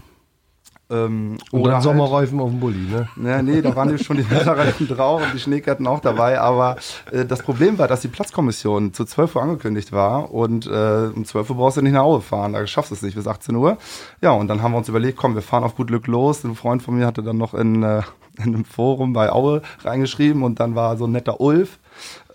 [0.90, 3.08] ähm, und oder dann halt, Sommerreifen auf dem Bulli, ne?
[3.22, 6.38] Ja, nee, da waren schon die Winterreifen drauf und die Schneeketten auch dabei.
[6.40, 6.76] Aber
[7.10, 11.24] äh, das Problem war, dass die Platzkommission zu 12 Uhr angekündigt war und äh, um
[11.24, 12.52] 12 Uhr brauchst du nicht nach Aue fahren.
[12.52, 13.78] Da schaffst du es nicht bis 18 Uhr.
[14.20, 16.44] Ja, und dann haben wir uns überlegt, komm, wir fahren auf gut Glück los.
[16.44, 18.02] Ein Freund von mir hatte dann noch in, äh,
[18.36, 21.78] in einem Forum bei Aue reingeschrieben und dann war so ein netter Ulf,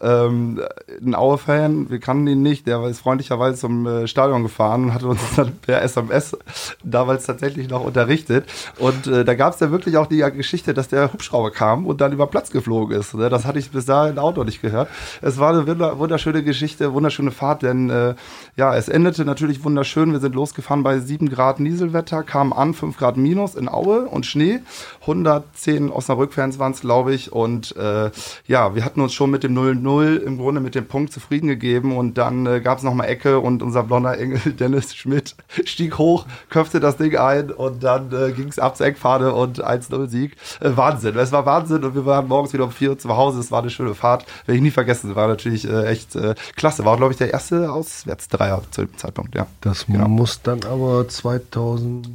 [0.02, 0.62] ähm,
[1.02, 5.04] ein Aue-Fan, wir kannten ihn nicht, der ist freundlicherweise zum äh, Stadion gefahren und hat
[5.04, 6.38] uns dann per SMS
[6.84, 8.46] damals tatsächlich noch unterrichtet.
[8.78, 12.02] Und äh, da gab es ja wirklich auch die Geschichte, dass der Hubschrauber kam und
[12.02, 13.14] dann über Platz geflogen ist.
[13.14, 13.30] Ne?
[13.30, 14.90] Das hatte ich bis dahin auch noch nicht gehört.
[15.22, 15.68] Es war eine
[16.00, 18.16] wunderschöne Geschichte, wunderschöne Fahrt, denn äh,
[18.56, 20.12] ja, es endete natürlich wunderschön.
[20.12, 24.26] Wir sind losgefahren bei 7 Grad Nieselwetter, kamen an, 5 Grad Minus in Aue und
[24.26, 24.60] Schnee.
[25.02, 27.34] 110 Osnabrück-Fans waren es, glaube ich.
[27.34, 28.12] Und äh,
[28.48, 31.98] ja, wir hatten uns schon mit dem 0-0 im Grunde mit dem Punkt zufrieden gegeben.
[31.98, 35.36] Und dann äh, gab es nochmal Ecke und unser blonder Engel Dennis Schmidt
[35.66, 39.64] stieg hoch, köpfte das Ding ein und dann äh, ging es ab zur Eckfahne und
[39.64, 40.38] 1-0-Sieg.
[40.60, 41.18] Äh, Wahnsinn.
[41.18, 43.40] Es war Wahnsinn und wir waren morgens wieder um 4 Uhr zu Hause.
[43.40, 44.26] Es war eine schöne Fahrt.
[44.46, 45.10] Werde ich nie vergessen.
[45.10, 46.86] Es war natürlich äh, echt äh, klasse.
[46.86, 49.48] War, glaube ich, der erste Auswärtsdreier zu dem Zeitpunkt, ja.
[49.62, 50.08] Das genau.
[50.08, 52.08] muss dann aber 2000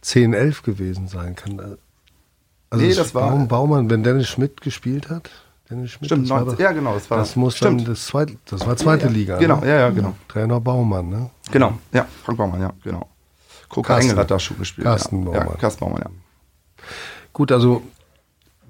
[0.00, 1.34] 10, 11 gewesen sein.
[1.34, 1.76] Kann,
[2.70, 3.30] also nee, das war.
[3.30, 5.30] Baum, Baumann, wenn Dennis Schmidt gespielt hat.
[5.70, 7.18] Dennis Schmidt, Stimmt, 19, das, ja genau, das war.
[7.18, 7.80] Das muss stimmt.
[7.80, 9.38] dann das zweite, das war zweite ja, Liga.
[9.38, 9.68] Genau, ne?
[9.68, 10.14] ja, ja, genau.
[10.26, 11.30] Trainer Baumann, ne?
[11.50, 13.06] Genau, ja, Frank Baumann, ja, genau.
[13.68, 14.86] Koka Engel hat da schon gespielt.
[14.86, 15.24] Carsten ja.
[15.24, 15.48] Baumann.
[15.48, 16.10] Ja, Carsten Baumann, ja.
[17.34, 17.82] Gut, also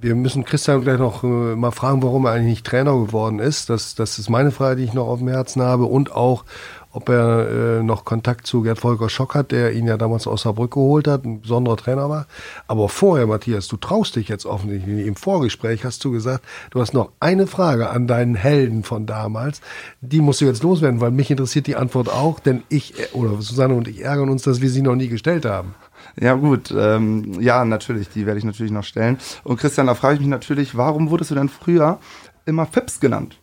[0.00, 3.68] wir müssen Christian gleich noch äh, mal fragen, warum er eigentlich nicht Trainer geworden ist.
[3.68, 5.84] Das, das ist meine Frage, die ich noch auf dem Herzen habe.
[5.84, 6.44] Und auch,
[6.92, 10.42] ob er äh, noch Kontakt zu Gerd Volker Schock hat, der ihn ja damals aus
[10.42, 12.26] Saarbrück geholt hat, ein besonderer Trainer war.
[12.66, 15.06] Aber vorher, Matthias, du traust dich jetzt offensichtlich.
[15.06, 19.60] Im Vorgespräch hast du gesagt, du hast noch eine Frage an deinen Helden von damals.
[20.00, 23.74] Die musst du jetzt loswerden, weil mich interessiert die Antwort auch, denn ich oder Susanne
[23.74, 25.74] und ich ärgern uns, dass wir sie noch nie gestellt haben.
[26.18, 29.18] Ja gut, ähm, ja natürlich, die werde ich natürlich noch stellen.
[29.44, 31.98] Und Christian, da frage ich mich natürlich, warum wurdest du denn früher
[32.46, 33.38] immer Fips genannt?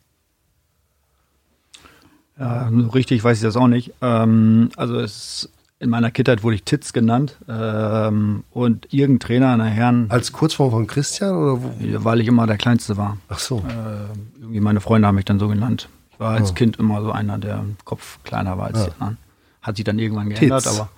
[2.39, 3.93] Ja, richtig weiß ich das auch nicht.
[4.01, 9.59] Ähm, also es, in meiner Kindheit wurde ich Titz genannt ähm, und irgendein Trainer in
[9.59, 10.05] der Herren.
[10.09, 11.71] Als Kurzform von Christian oder wo?
[12.03, 13.17] Weil ich immer der Kleinste war.
[13.29, 13.59] Ach so.
[13.59, 15.89] Äh, irgendwie meine Freunde haben mich dann so genannt.
[16.11, 16.53] Ich war als oh.
[16.53, 18.85] Kind immer so einer, der im Kopf kleiner war als ja.
[18.85, 19.17] die anderen.
[19.61, 20.79] Hat sich dann irgendwann geändert, Titz.
[20.79, 20.89] aber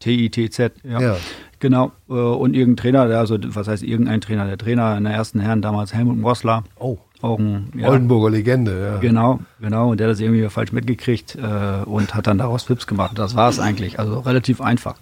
[0.00, 1.00] T-I-T-Z, ja.
[1.00, 1.16] ja.
[1.60, 1.92] Genau.
[2.08, 4.46] Äh, und irgendein Trainer, also was heißt irgendein Trainer?
[4.46, 6.64] Der Trainer in der ersten Herren damals Helmut Mossler.
[6.78, 6.98] Oh.
[7.22, 8.96] Auch ein ja, Oldenburger Legende, ja.
[8.98, 9.90] Genau, genau.
[9.90, 13.18] Und der hat das irgendwie falsch mitgekriegt äh, und hat dann daraus Fips gemacht.
[13.18, 13.98] Das war es eigentlich.
[13.98, 14.96] Also relativ einfach.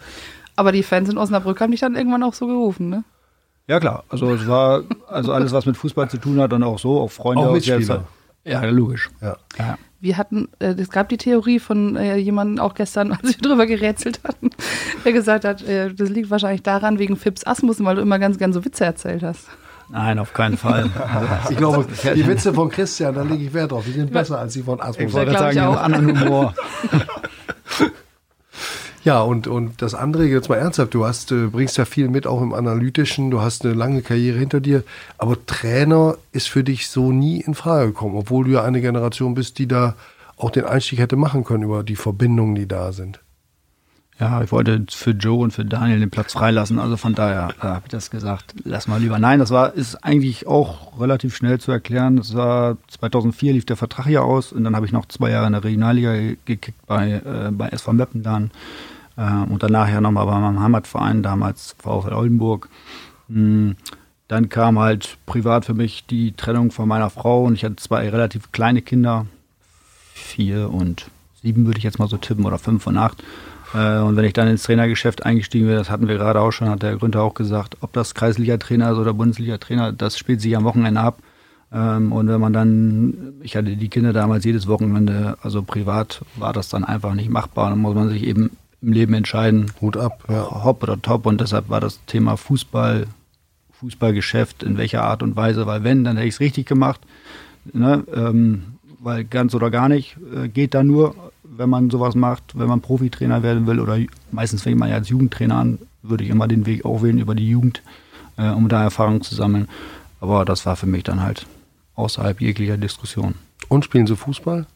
[0.56, 3.04] Aber die Fans in Osnabrück haben dich dann irgendwann auch so gerufen, ne?
[3.68, 4.02] Ja, klar.
[4.08, 7.10] Also es war also alles, was mit Fußball zu tun hat, dann auch so, auch
[7.12, 8.04] Freunde auch Mitspieler.
[8.48, 9.10] Ja, logisch.
[9.20, 9.36] Ja.
[9.58, 9.78] ja.
[10.00, 13.66] Wir hatten, äh, es gab die Theorie von äh, jemandem auch gestern, als wir drüber
[13.66, 14.50] gerätselt hatten,
[15.04, 18.38] der gesagt hat, äh, das liegt wahrscheinlich daran wegen Fips Asmussen, weil du immer ganz
[18.38, 19.48] gern so Witze erzählt hast.
[19.90, 20.90] Nein, auf keinen Fall.
[21.50, 23.84] ich glaube, die Witze von Christian, da lege ich Wert drauf.
[23.86, 24.98] Die sind besser als die von Asmus.
[24.98, 25.80] Ich wollte sagen, auch.
[25.80, 26.54] anderen Humor.
[29.04, 32.26] Ja, und, und das andere, jetzt mal ernsthaft, du hast, äh, bringst ja viel mit,
[32.26, 34.82] auch im Analytischen, du hast eine lange Karriere hinter dir,
[35.18, 39.34] aber Trainer ist für dich so nie in Frage gekommen, obwohl du ja eine Generation
[39.34, 39.94] bist, die da
[40.36, 43.20] auch den Einstieg hätte machen können über die Verbindungen, die da sind.
[44.20, 46.80] Ja, ich wollte für Joe und für Daniel den Platz freilassen.
[46.80, 49.20] Also von daher äh, habe ich das gesagt, lass mal lieber.
[49.20, 52.16] Nein, das war ist eigentlich auch relativ schnell zu erklären.
[52.16, 55.46] Das war 2004 lief der Vertrag hier aus und dann habe ich noch zwei Jahre
[55.46, 58.50] in der Regionalliga gekickt bei, äh, bei SV Meppen dann.
[59.16, 62.68] Äh, und danach ja nochmal bei meinem Heimatverein, damals VfL Oldenburg.
[63.28, 63.76] Mhm.
[64.26, 68.08] Dann kam halt privat für mich die Trennung von meiner Frau und ich hatte zwei
[68.08, 69.26] relativ kleine Kinder.
[70.12, 71.06] Vier und
[71.40, 73.22] sieben würde ich jetzt mal so tippen oder fünf und acht.
[73.74, 76.68] Äh, und wenn ich dann ins Trainergeschäft eingestiegen bin, das hatten wir gerade auch schon,
[76.68, 80.64] hat der Gründer auch gesagt, ob das Kreisliga-Trainer ist oder Bundesliga-Trainer, das spielt sich am
[80.64, 81.18] Wochenende ab.
[81.72, 86.52] Ähm, und wenn man dann, ich hatte die Kinder damals jedes Wochenende, also privat war
[86.52, 87.70] das dann einfach nicht machbar.
[87.70, 88.50] Dann muss man sich eben
[88.80, 89.72] im Leben entscheiden.
[89.80, 90.64] Hut ab, ja.
[90.64, 91.26] Hopp oder top.
[91.26, 93.06] Und deshalb war das Thema Fußball
[93.78, 97.00] Fußballgeschäft, in welcher Art und Weise, weil wenn, dann hätte ich es richtig gemacht.
[97.72, 98.02] Ne?
[98.12, 98.62] Ähm,
[98.98, 101.14] weil ganz oder gar nicht äh, geht da nur,
[101.58, 103.98] wenn man sowas macht, wenn man Profitrainer werden will oder
[104.30, 107.34] meistens fängt man ja als Jugendtrainer an, würde ich immer den Weg auch wählen über
[107.34, 107.82] die Jugend,
[108.36, 109.68] äh, um da Erfahrung zu sammeln.
[110.20, 111.46] Aber das war für mich dann halt
[111.96, 113.34] außerhalb jeglicher Diskussion.
[113.68, 114.66] Und spielen Sie Fußball?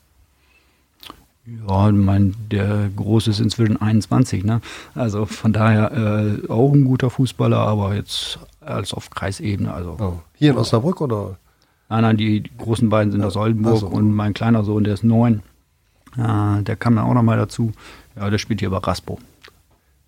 [1.46, 4.60] Ja, mein, der Große ist inzwischen 21, ne?
[4.94, 9.72] Also von daher äh, auch ein guter Fußballer, aber jetzt als auf Kreisebene.
[9.72, 9.96] Also.
[10.00, 10.18] Oh.
[10.34, 11.38] Hier in Osnabrück oder?
[11.88, 13.86] Nein, nein, die großen beiden sind aus Oldenburg so.
[13.88, 15.42] und mein kleiner Sohn, der ist neun.
[16.16, 17.72] Äh, der kam dann auch nochmal dazu.
[18.16, 19.18] Ja, der spielt hier bei Raspo.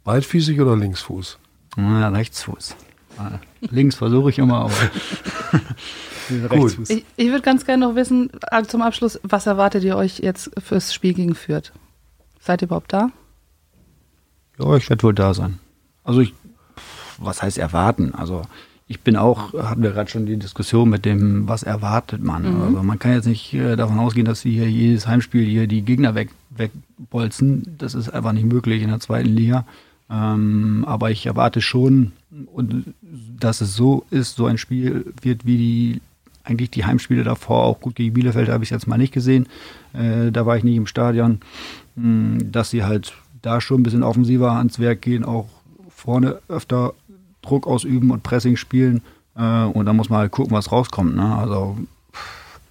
[0.04, 1.38] Beidfüßig oder Linksfuß?
[1.76, 2.76] Ja, Rechtsfuß.
[3.60, 4.72] Links versuche ich immer, aber
[6.50, 6.90] Rechtsfuß.
[6.90, 10.50] Ich, ich würde ganz gerne noch wissen, also zum Abschluss, was erwartet ihr euch jetzt
[10.62, 11.72] fürs Spiel gegen Fürth?
[12.40, 13.10] Seid ihr überhaupt da?
[14.58, 15.58] Ja, ich werde wohl da sein.
[16.02, 16.34] Also ich,
[17.18, 18.14] was heißt erwarten?
[18.14, 18.42] Also
[18.94, 22.46] ich bin auch, hatten wir gerade schon die Diskussion mit dem, was erwartet man?
[22.46, 25.82] Also man kann jetzt nicht äh, davon ausgehen, dass sie hier jedes Heimspiel hier die
[25.82, 27.74] Gegner weg, wegbolzen.
[27.76, 29.66] Das ist einfach nicht möglich in der zweiten Liga.
[30.08, 32.12] Ähm, aber ich erwarte schon,
[32.52, 32.94] und
[33.40, 36.00] dass es so ist, so ein Spiel wird wie die
[36.44, 39.46] eigentlich die Heimspiele davor, auch gut gegen Bielefeld habe ich jetzt mal nicht gesehen.
[39.92, 41.40] Äh, da war ich nicht im Stadion,
[41.96, 45.48] mh, dass sie halt da schon ein bisschen offensiver ans Werk gehen, auch
[45.88, 46.92] vorne öfter
[47.44, 49.02] Druck ausüben und Pressing spielen.
[49.36, 51.14] Äh, und da muss man halt gucken, was rauskommt.
[51.16, 51.34] Ne?
[51.36, 51.76] Also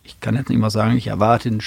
[0.04, 1.62] ich kann jetzt nicht mal sagen, ich erwarte einen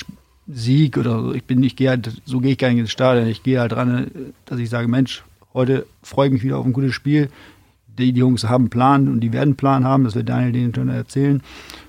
[0.46, 1.34] Sieg oder so.
[1.34, 3.26] Ich bin, ich gehe halt, so gehe ich gar nicht ins Stadion.
[3.26, 4.10] Ich gehe halt dran,
[4.44, 7.30] dass ich sage, Mensch, heute freue ich mich wieder auf ein gutes Spiel.
[7.98, 10.88] Die, die Jungs haben Plan und die werden Plan haben, das wird Daniel denen schon
[10.88, 11.42] erzählen.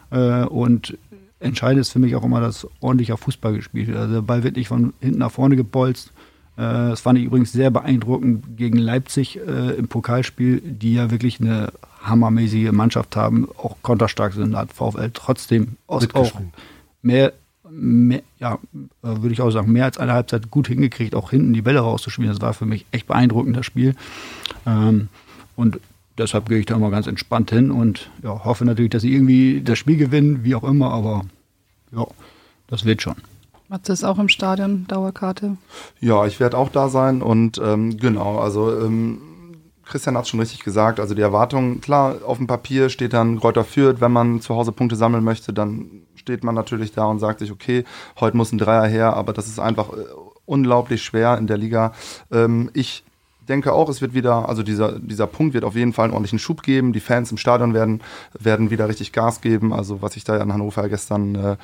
[0.09, 0.97] Äh, und
[1.39, 3.97] entscheidend ist für mich auch immer, dass ordentlicher Fußball gespielt wird.
[3.97, 6.11] Also der Ball wird nicht von hinten nach vorne gebolzt.
[6.57, 11.39] Äh, das fand ich übrigens sehr beeindruckend gegen Leipzig äh, im Pokalspiel, die ja wirklich
[11.39, 16.31] eine hammermäßige Mannschaft haben, auch konterstark sind, hat VfL trotzdem aus, auch
[17.01, 17.33] mehr,
[17.69, 18.57] mehr ja, äh,
[19.01, 22.31] würde ich auch sagen, mehr als eine Halbzeit gut hingekriegt, auch hinten die Bälle rauszuspielen.
[22.31, 23.95] Das war für mich echt beeindruckend, das Spiel.
[24.65, 25.09] Ähm,
[25.55, 25.79] und
[26.17, 29.61] deshalb gehe ich da immer ganz entspannt hin und ja, hoffe natürlich, dass sie irgendwie
[29.61, 31.25] das Spiel gewinnen, wie auch immer, aber
[31.91, 32.05] ja,
[32.67, 33.15] das wird schon.
[33.69, 35.57] Matze ist auch im Stadion, Dauerkarte.
[35.99, 39.19] Ja, ich werde auch da sein und ähm, genau, also ähm,
[39.83, 43.63] Christian hat schon richtig gesagt, also die Erwartung, klar, auf dem Papier steht dann Kräuter
[43.63, 47.39] führt, wenn man zu Hause Punkte sammeln möchte, dann steht man natürlich da und sagt
[47.39, 47.85] sich, okay,
[48.19, 50.03] heute muss ein Dreier her, aber das ist einfach äh,
[50.45, 51.93] unglaublich schwer in der Liga.
[52.31, 53.03] Ähm, ich
[53.47, 56.39] denke auch, es wird wieder, also dieser, dieser Punkt wird auf jeden Fall einen ordentlichen
[56.39, 56.93] Schub geben.
[56.93, 58.01] Die Fans im Stadion werden,
[58.37, 59.73] werden wieder richtig Gas geben.
[59.73, 61.57] Also was ich da in Hannover gestern äh,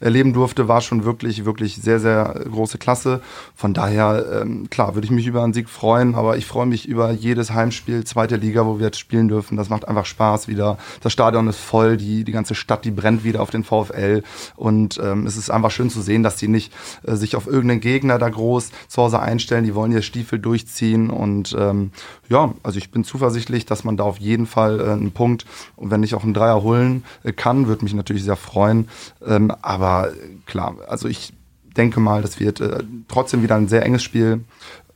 [0.00, 3.20] erleben durfte, war schon wirklich, wirklich sehr, sehr große Klasse.
[3.54, 6.88] Von daher, ähm, klar, würde ich mich über einen Sieg freuen, aber ich freue mich
[6.88, 9.56] über jedes Heimspiel, zweite Liga, wo wir jetzt spielen dürfen.
[9.56, 10.78] Das macht einfach Spaß wieder.
[11.02, 14.22] Das Stadion ist voll, die, die ganze Stadt, die brennt wieder auf den VfL.
[14.56, 16.72] Und ähm, es ist einfach schön zu sehen, dass die nicht
[17.06, 19.64] äh, sich auf irgendeinen Gegner da groß zu Hause einstellen.
[19.64, 21.10] Die wollen ihr Stiefel durchziehen.
[21.10, 21.90] Und ähm,
[22.28, 25.44] ja, also ich bin zuversichtlich, dass man da auf jeden Fall äh, einen Punkt
[25.76, 28.88] und wenn ich auch einen Dreier holen äh, kann, würde mich natürlich sehr freuen.
[29.26, 29.52] Ähm,
[29.90, 30.16] aber äh,
[30.46, 31.32] klar, also ich
[31.76, 34.44] denke mal, das wird äh, trotzdem wieder ein sehr enges Spiel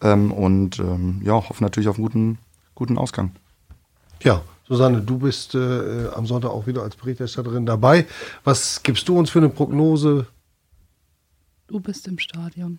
[0.01, 2.39] ähm, und ähm, ja, hoffe natürlich auf einen guten,
[2.75, 3.33] guten Ausgang.
[4.23, 8.07] Ja, Susanne, du bist äh, am Sonntag auch wieder als Berichterstatterin dabei.
[8.45, 10.27] Was gibst du uns für eine Prognose?
[11.67, 12.79] Du bist im Stadion.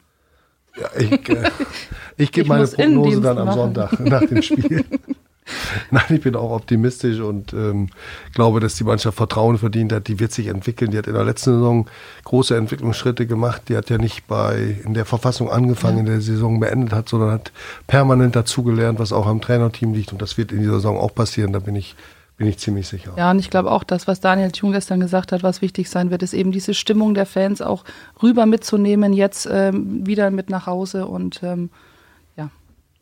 [0.76, 1.52] Ja, ich äh,
[2.18, 3.60] ich gebe meine Prognose dann am machen.
[3.60, 4.86] Sonntag nach dem Spiel.
[5.92, 7.90] Nein, ich bin auch optimistisch und ähm,
[8.34, 10.08] glaube, dass die Mannschaft Vertrauen verdient hat.
[10.08, 10.92] Die wird sich entwickeln.
[10.92, 11.90] Die hat in der letzten Saison
[12.24, 13.64] große Entwicklungsschritte gemacht.
[13.70, 17.32] Die hat ja nicht bei in der Verfassung angefangen, in der Saison beendet hat, sondern
[17.32, 17.52] hat
[17.88, 20.12] permanent dazugelernt, was auch am Trainerteam liegt.
[20.12, 21.54] Und das wird in dieser Saison auch passieren.
[21.54, 21.96] Da bin ich
[22.38, 23.14] bin ich ziemlich sicher.
[23.16, 26.12] Ja, und ich glaube auch, das, was Daniel Thun gestern gesagt hat, was wichtig sein
[26.12, 27.86] wird, ist eben diese Stimmung der Fans auch
[28.22, 31.70] rüber mitzunehmen, jetzt ähm, wieder mit nach Hause und ähm.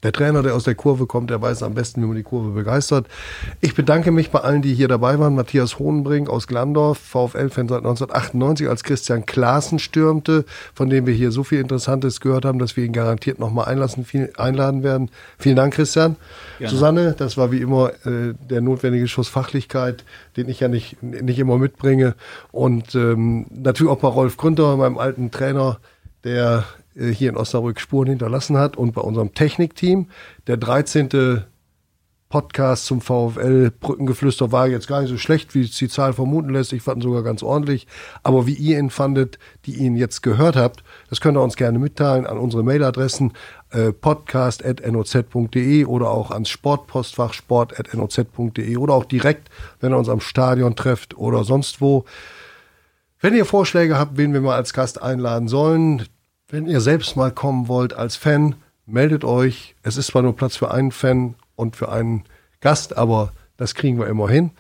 [0.04, 2.50] Der Trainer, der aus der Kurve kommt, der weiß am besten, wie man die Kurve
[2.50, 3.08] begeistert.
[3.62, 5.36] Ich bedanke mich bei allen, die hier dabei waren.
[5.36, 11.32] Matthias Hohenbrink aus Glandorf, VfL-Fan seit 1998, als Christian Klaassen stürmte, von dem wir hier
[11.32, 15.10] so viel Interessantes gehört haben, dass wir ihn garantiert nochmal einlassen, viel, einladen werden.
[15.38, 16.18] Vielen Dank, Christian.
[16.70, 20.04] Susanne, das war wie immer äh, der notwendige Schuss Fachlichkeit,
[20.36, 22.16] den ich ja nicht, nicht immer mitbringe.
[22.52, 25.80] Und ähm, natürlich auch bei Rolf Grünter, meinem alten Trainer,
[26.24, 26.66] der
[26.96, 30.08] hier in Osnabrück Spuren hinterlassen hat und bei unserem Technikteam.
[30.48, 31.44] Der 13.
[32.34, 36.50] Podcast zum VfL Brückengeflüster war jetzt gar nicht so schlecht, wie es die Zahl vermuten
[36.50, 36.74] lässt.
[36.74, 37.86] Ich fand ihn sogar ganz ordentlich.
[38.24, 39.38] Aber wie ihr ihn fandet,
[39.68, 43.34] die ihn jetzt gehört habt, das könnt ihr uns gerne mitteilen an unsere Mailadressen
[43.70, 50.76] äh, podcast.noz.de oder auch ans Sportpostfach sport.noz.de oder auch direkt, wenn ihr uns am Stadion
[50.76, 52.06] trefft oder sonst wo.
[53.20, 56.08] Wenn ihr Vorschläge habt, wen wir mal als Gast einladen sollen,
[56.54, 58.54] wenn ihr selbst mal kommen wollt als Fan,
[58.86, 59.74] meldet euch.
[59.82, 62.26] Es ist zwar nur Platz für einen Fan und für einen
[62.62, 64.52] Gast, aber das kriegen wir immer hin.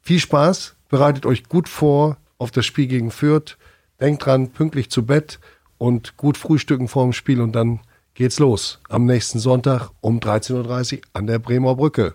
[0.00, 3.58] Viel Spaß, bereitet euch gut vor auf das Spiel gegen Fürth.
[4.00, 5.40] Denkt dran, pünktlich zu Bett
[5.76, 7.80] und gut frühstücken vor dem Spiel und dann
[8.14, 8.80] geht's los.
[8.88, 12.14] Am nächsten Sonntag um 13.30 Uhr an der Bremer Brücke.